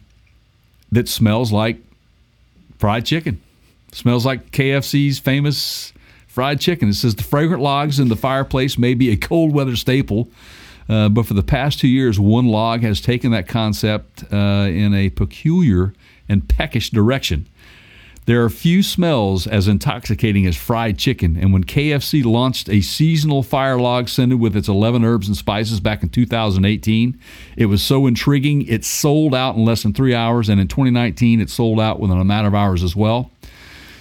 [0.90, 1.78] that smells like
[2.78, 3.40] fried chicken.
[3.92, 5.92] Smells like KFC's famous
[6.26, 6.88] fried chicken.
[6.88, 10.28] It says the fragrant logs in the fireplace may be a cold weather staple,
[10.88, 14.94] uh, but for the past two years, one log has taken that concept uh, in
[14.94, 15.94] a peculiar
[16.28, 17.46] and peckish direction.
[18.26, 23.42] There are few smells as intoxicating as fried chicken, and when KFC launched a seasonal
[23.42, 27.18] fire log scented with its 11 herbs and spices back in 2018,
[27.58, 31.38] it was so intriguing it sold out in less than three hours, and in 2019
[31.40, 33.30] it sold out within a matter of hours as well.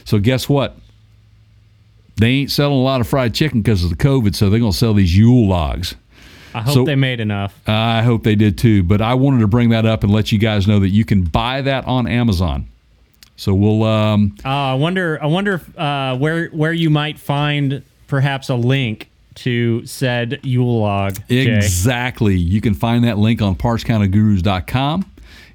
[0.05, 0.78] So guess what?
[2.15, 4.71] They ain't selling a lot of fried chicken because of the COVID, so they're going
[4.71, 5.95] to sell these Yule logs.
[6.53, 7.59] I hope So- they made enough.
[7.67, 10.38] I hope they did too, but I wanted to bring that up and let you
[10.38, 12.67] guys know that you can buy that on Amazon.
[13.36, 15.21] So we'll um, Uh, I wonder.
[15.21, 20.79] I wonder if, uh, where where you might find perhaps a link to said Yule
[20.79, 21.15] log.
[21.27, 21.55] Jay.
[21.55, 22.36] Exactly.
[22.36, 25.05] You can find that link on partscountergurus.com.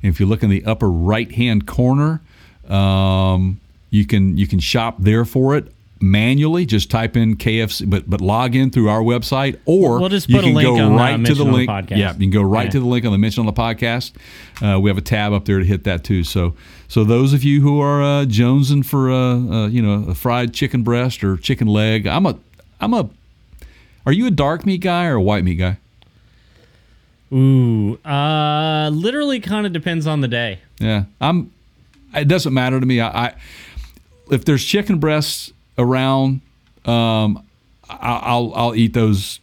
[0.03, 2.21] And if you look in the upper right hand corner,
[2.69, 3.61] um,
[3.91, 6.67] you can you can shop there for it manually.
[6.67, 10.37] Just type in KFC, but but log in through our website, or We'll just you
[10.37, 11.71] put a can link go on the right to the on the link.
[11.71, 11.97] podcast.
[11.97, 14.13] Yeah, you can go right to the link on the mention on the podcast.
[14.63, 16.25] Uh, we have a tab up there to hit that too.
[16.25, 16.55] So
[16.89, 20.55] so those of you who are uh, jonesing for uh, uh, you know a fried
[20.55, 22.39] chicken breast or chicken leg, I'm a
[22.81, 23.09] I'm a.
[24.07, 25.77] Are you a dark meat guy or a white meat guy?
[27.31, 30.61] Ooh, uh, literally kind of depends on the day.
[30.81, 31.53] Yeah, I'm.
[32.15, 33.01] It doesn't matter to me.
[33.03, 33.35] I, I
[34.31, 36.41] if there's chicken breasts around,
[36.85, 37.45] um,
[37.89, 39.41] I, I'll I'll eat those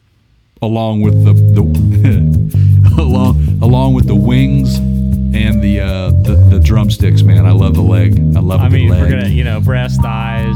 [0.62, 7.24] along with the the along along with the wings and the uh, the, the drumsticks.
[7.24, 8.18] Man, I love the leg.
[8.36, 9.02] I love I mean, leg.
[9.02, 10.56] we're gonna, you know, breast, thighs.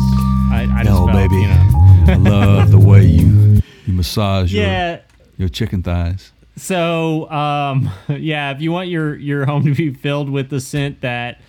[0.52, 1.66] I, I just no, baby, you know.
[2.08, 5.00] I love the way you you massage your Yeah.
[5.38, 6.32] your chicken thighs.
[6.56, 11.02] So, um, yeah, if you want your your home to be filled with the scent
[11.02, 11.40] that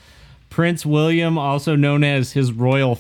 [0.51, 2.95] Prince William, also known as his royal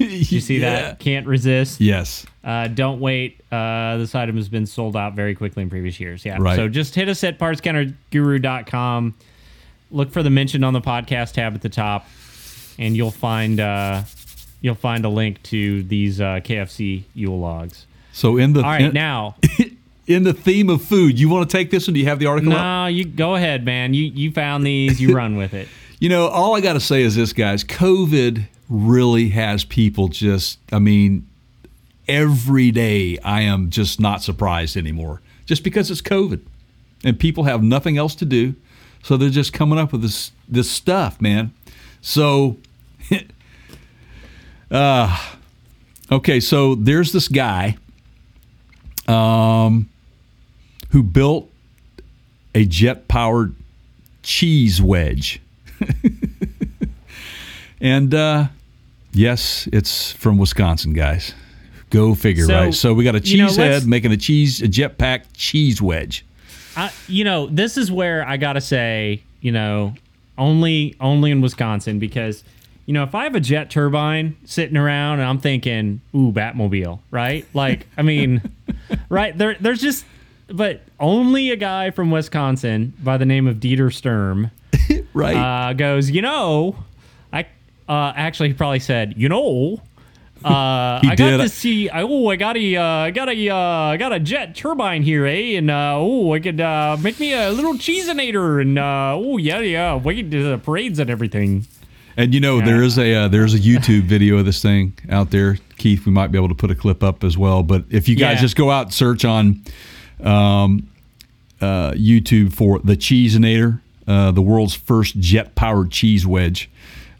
[0.00, 0.98] you see that?
[0.98, 1.80] Can't resist.
[1.80, 2.26] Yes.
[2.42, 3.40] Uh, don't wait.
[3.52, 6.24] Uh, this item has been sold out very quickly in previous years.
[6.24, 6.38] Yeah.
[6.40, 6.56] Right.
[6.56, 9.14] So just hit us at partscounterguru.com.
[9.92, 12.06] Look for the mention on the podcast tab at the top,
[12.78, 14.04] and you'll find uh,
[14.60, 17.86] you'll find a link to these uh, KFC Yule logs.
[18.12, 19.34] So in the All right, in, now
[20.06, 21.94] in the theme of food, you want to take this one?
[21.94, 22.52] Do you have the article?
[22.52, 22.58] up?
[22.58, 23.94] No, you go ahead, man.
[23.94, 25.00] You you found these.
[25.00, 25.66] You run with it.
[25.98, 27.64] You know, all I got to say is this, guys.
[27.64, 31.28] COVID really has people just, I mean,
[32.08, 36.40] every day I am just not surprised anymore just because it's COVID
[37.04, 38.54] and people have nothing else to do.
[39.02, 41.52] So they're just coming up with this this stuff, man.
[42.00, 42.56] So
[44.70, 45.32] uh
[46.10, 47.76] okay, so there's this guy
[49.08, 49.88] um
[50.90, 51.50] who built
[52.54, 53.54] a jet powered
[54.22, 55.40] cheese wedge.
[57.80, 58.48] and uh,
[59.12, 61.34] yes, it's from Wisconsin, guys.
[61.90, 62.74] Go figure, So, right?
[62.74, 66.24] So we got a you know, cheese head making a cheese, a jetpack cheese wedge.
[66.76, 69.94] I, you know, this is where I gotta say, you know,
[70.38, 72.44] only only in Wisconsin because,
[72.86, 77.00] you know, if I have a jet turbine sitting around and I'm thinking, ooh, Batmobile,
[77.10, 77.44] right?
[77.54, 78.40] Like, I mean,
[79.08, 80.04] right there, there's just,
[80.46, 84.52] but only a guy from Wisconsin by the name of Dieter Sturm
[85.12, 85.36] Right.
[85.36, 86.76] uh, goes, you know,
[87.90, 89.80] uh, actually he probably said, you know,
[90.44, 91.36] uh, I did.
[91.36, 91.90] got to see.
[91.90, 95.26] Oh, I got a, uh, I got a, uh, I got a jet turbine here,
[95.26, 95.58] eh?
[95.58, 99.58] And uh, oh, I could uh, make me a little cheesinator, and uh, oh yeah,
[99.60, 101.66] yeah, wait to the parades and everything.
[102.16, 105.30] and you know there is a uh, there's a YouTube video of this thing out
[105.30, 106.06] there, Keith.
[106.06, 107.62] We might be able to put a clip up as well.
[107.62, 108.40] But if you guys Yeah.
[108.42, 109.62] just go out and search on
[110.24, 110.88] um,
[111.60, 116.70] uh, YouTube for the Cheesinator, uh, the world's first jet powered cheese wedge.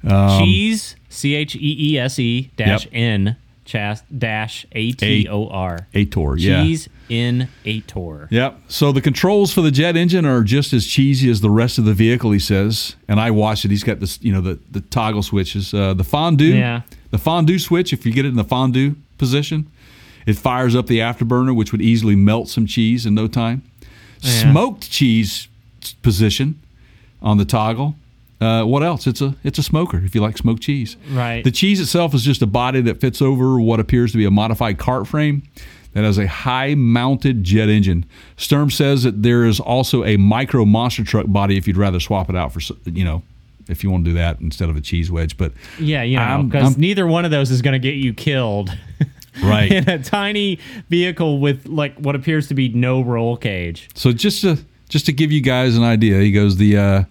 [0.04, 2.92] Um, Cheese, C H E E S E dash Yep.
[2.94, 5.86] N chas dash A T O R.
[5.94, 6.62] Ator, yeah.
[6.62, 8.28] Cheese in Ator.
[8.30, 8.58] Yep.
[8.68, 11.84] So the controls for the jet engine are just as cheesy as the rest of
[11.84, 12.96] the vehicle, he says.
[13.08, 13.70] And I watched it.
[13.70, 15.74] He's got this, you know, the, the toggle switches.
[15.74, 16.82] Uh, the fondue, Yeah.
[17.10, 19.70] the fondue switch, if you get it in the fondue position,
[20.26, 23.62] it fires up the afterburner, which would easily melt some cheese in no time.
[24.20, 24.50] Yeah.
[24.52, 25.48] Smoked cheese
[26.02, 26.60] position
[27.22, 27.94] on the toggle.
[28.40, 29.06] Uh, what else?
[29.06, 30.96] It's a it's a smoker if you like smoked cheese.
[31.10, 31.44] Right.
[31.44, 34.30] The cheese itself is just a body that fits over what appears to be a
[34.30, 35.42] modified cart frame
[35.92, 38.06] that has a high mounted jet engine.
[38.36, 42.30] Sturm says that there is also a micro monster truck body if you'd rather swap
[42.30, 43.22] it out for, you know,
[43.68, 45.36] if you want to do that instead of a cheese wedge.
[45.36, 48.70] But Yeah, you know, because neither one of those is going to get you killed.
[49.40, 49.70] Right.
[49.70, 53.88] in a tiny vehicle with like what appears to be no roll cage.
[53.94, 57.04] So just to just to give you guys an idea, he goes the uh,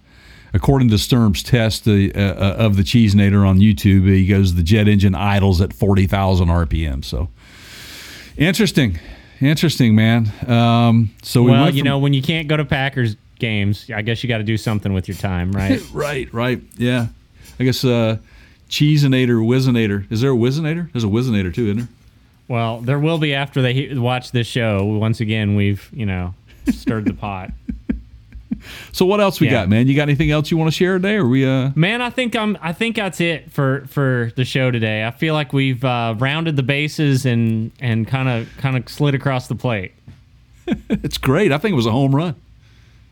[0.52, 4.62] according to Sturm's test the, uh, uh, of the Cheesinator on YouTube, he goes the
[4.62, 7.04] jet engine idles at forty thousand RPM.
[7.04, 7.28] So
[8.36, 8.98] interesting,
[9.40, 10.30] interesting, man.
[10.46, 14.02] Um, so we well, went you know, when you can't go to Packers games, I
[14.02, 15.80] guess you got to do something with your time, right?
[15.92, 17.06] right, right, yeah.
[17.58, 18.18] I guess uh,
[18.68, 20.10] Cheesinator, Whizzinator.
[20.10, 20.90] Is there a Whizzinator?
[20.92, 21.88] There's a Whizzinator too, isn't there?
[22.50, 24.84] well, there will be after they watch this show.
[24.84, 26.34] Once again, we've you know
[26.68, 27.52] stirred the pot.
[28.92, 29.52] So what else we Yeah.
[29.52, 29.86] got, man?
[29.86, 31.14] You got anything else you want to share today?
[31.16, 32.56] Or we uh Man, I think I'm.
[32.60, 35.04] I think that's it for for the show today.
[35.04, 39.14] I feel like we've uh, rounded the bases and and kind of kind of slid
[39.14, 39.92] across the plate.
[40.88, 41.50] It's great.
[41.52, 42.34] I think it was a home run.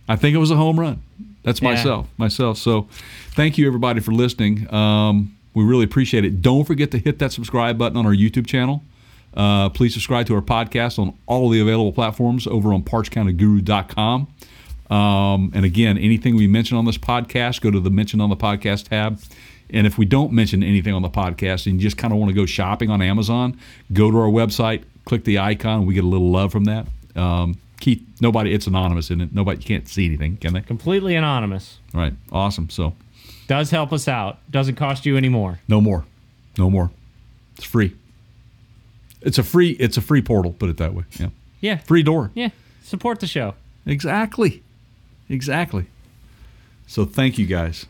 [0.08, 1.02] I think it was a home run.
[1.42, 1.70] That's Yeah.
[1.70, 2.08] myself.
[2.16, 2.58] Myself.
[2.58, 2.86] So
[3.32, 4.72] thank you everybody for listening.
[4.72, 6.40] Um, we really appreciate it.
[6.40, 8.82] Don't forget to hit that subscribe button on our YouTube channel.
[9.34, 14.26] Uh, please subscribe to our podcast on all the available platforms over on partscounterguru.com.
[14.90, 18.36] Um, and again, anything we mention on this podcast, go to the mention on the
[18.36, 19.20] podcast tab.
[19.70, 22.30] And if we don't mention anything on the podcast and you just kind of want
[22.30, 23.58] to go shopping on Amazon,
[23.92, 26.86] go to our website, click the icon, we get a little love from that.
[27.14, 29.34] Um, Keith, nobody, it's anonymous, isn't it?
[29.34, 30.62] Nobody, you can't see anything, can they?
[30.62, 31.78] Completely anonymous.
[31.94, 32.70] All right, awesome.
[32.70, 32.94] So,
[33.46, 34.38] Does help us out.
[34.50, 35.58] Doesn't cost you any more.
[35.68, 36.06] no more,
[36.56, 36.90] no more.
[37.56, 37.94] It's free.
[39.20, 40.52] It's a free, it's a free portal.
[40.52, 41.04] Put it that way.
[41.18, 41.28] Yeah,
[41.60, 41.76] Yeah.
[41.78, 42.30] free door.
[42.34, 42.50] Yeah.
[42.82, 43.54] Support the show.
[43.84, 44.62] Exactly,
[45.28, 45.86] exactly.
[46.86, 47.86] So, thank you guys.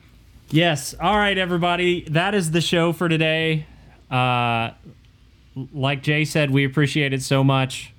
[0.50, 0.94] Yes.
[1.00, 2.02] All right, everybody.
[2.08, 3.66] That is the show for today.
[4.10, 4.70] Uh,
[5.72, 7.92] like Jay said, we appreciate it so much.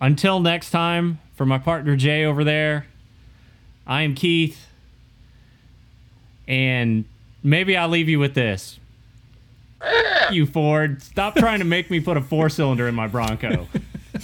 [0.00, 2.86] Until next time, for my partner Jay over there,
[3.86, 4.66] I am Keith.
[6.48, 7.04] And
[7.42, 8.78] maybe I'll leave you with this.
[10.30, 11.02] you, Ford.
[11.02, 13.68] Stop trying to make me put a four cylinder in my Bronco.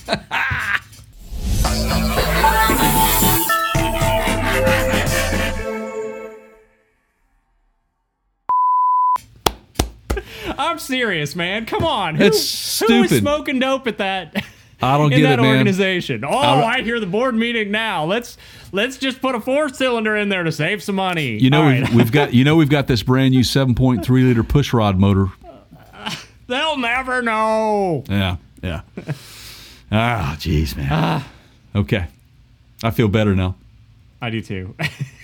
[10.79, 11.66] I'm serious, man.
[11.66, 12.14] Come on.
[12.14, 14.45] Who, It's Who is smoking dope at that?
[14.81, 15.57] I don't in get that it, man.
[15.57, 16.24] organization.
[16.24, 18.05] Oh, I- I, hear the board meeting now.
[18.05, 18.39] Let's
[18.70, 21.37] let's just put a four cylinder in there to save some money.
[21.37, 21.95] You know, we've, right.
[21.95, 25.26] we've got you know we've got this brand new 7.3 liter push rod motor.
[26.47, 28.05] they'll never know.
[28.09, 28.83] Yeah, yeah.
[29.91, 31.24] ah, jeez, man.
[31.74, 32.07] Okay,
[32.85, 33.57] I feel better now.
[34.22, 34.76] I do too.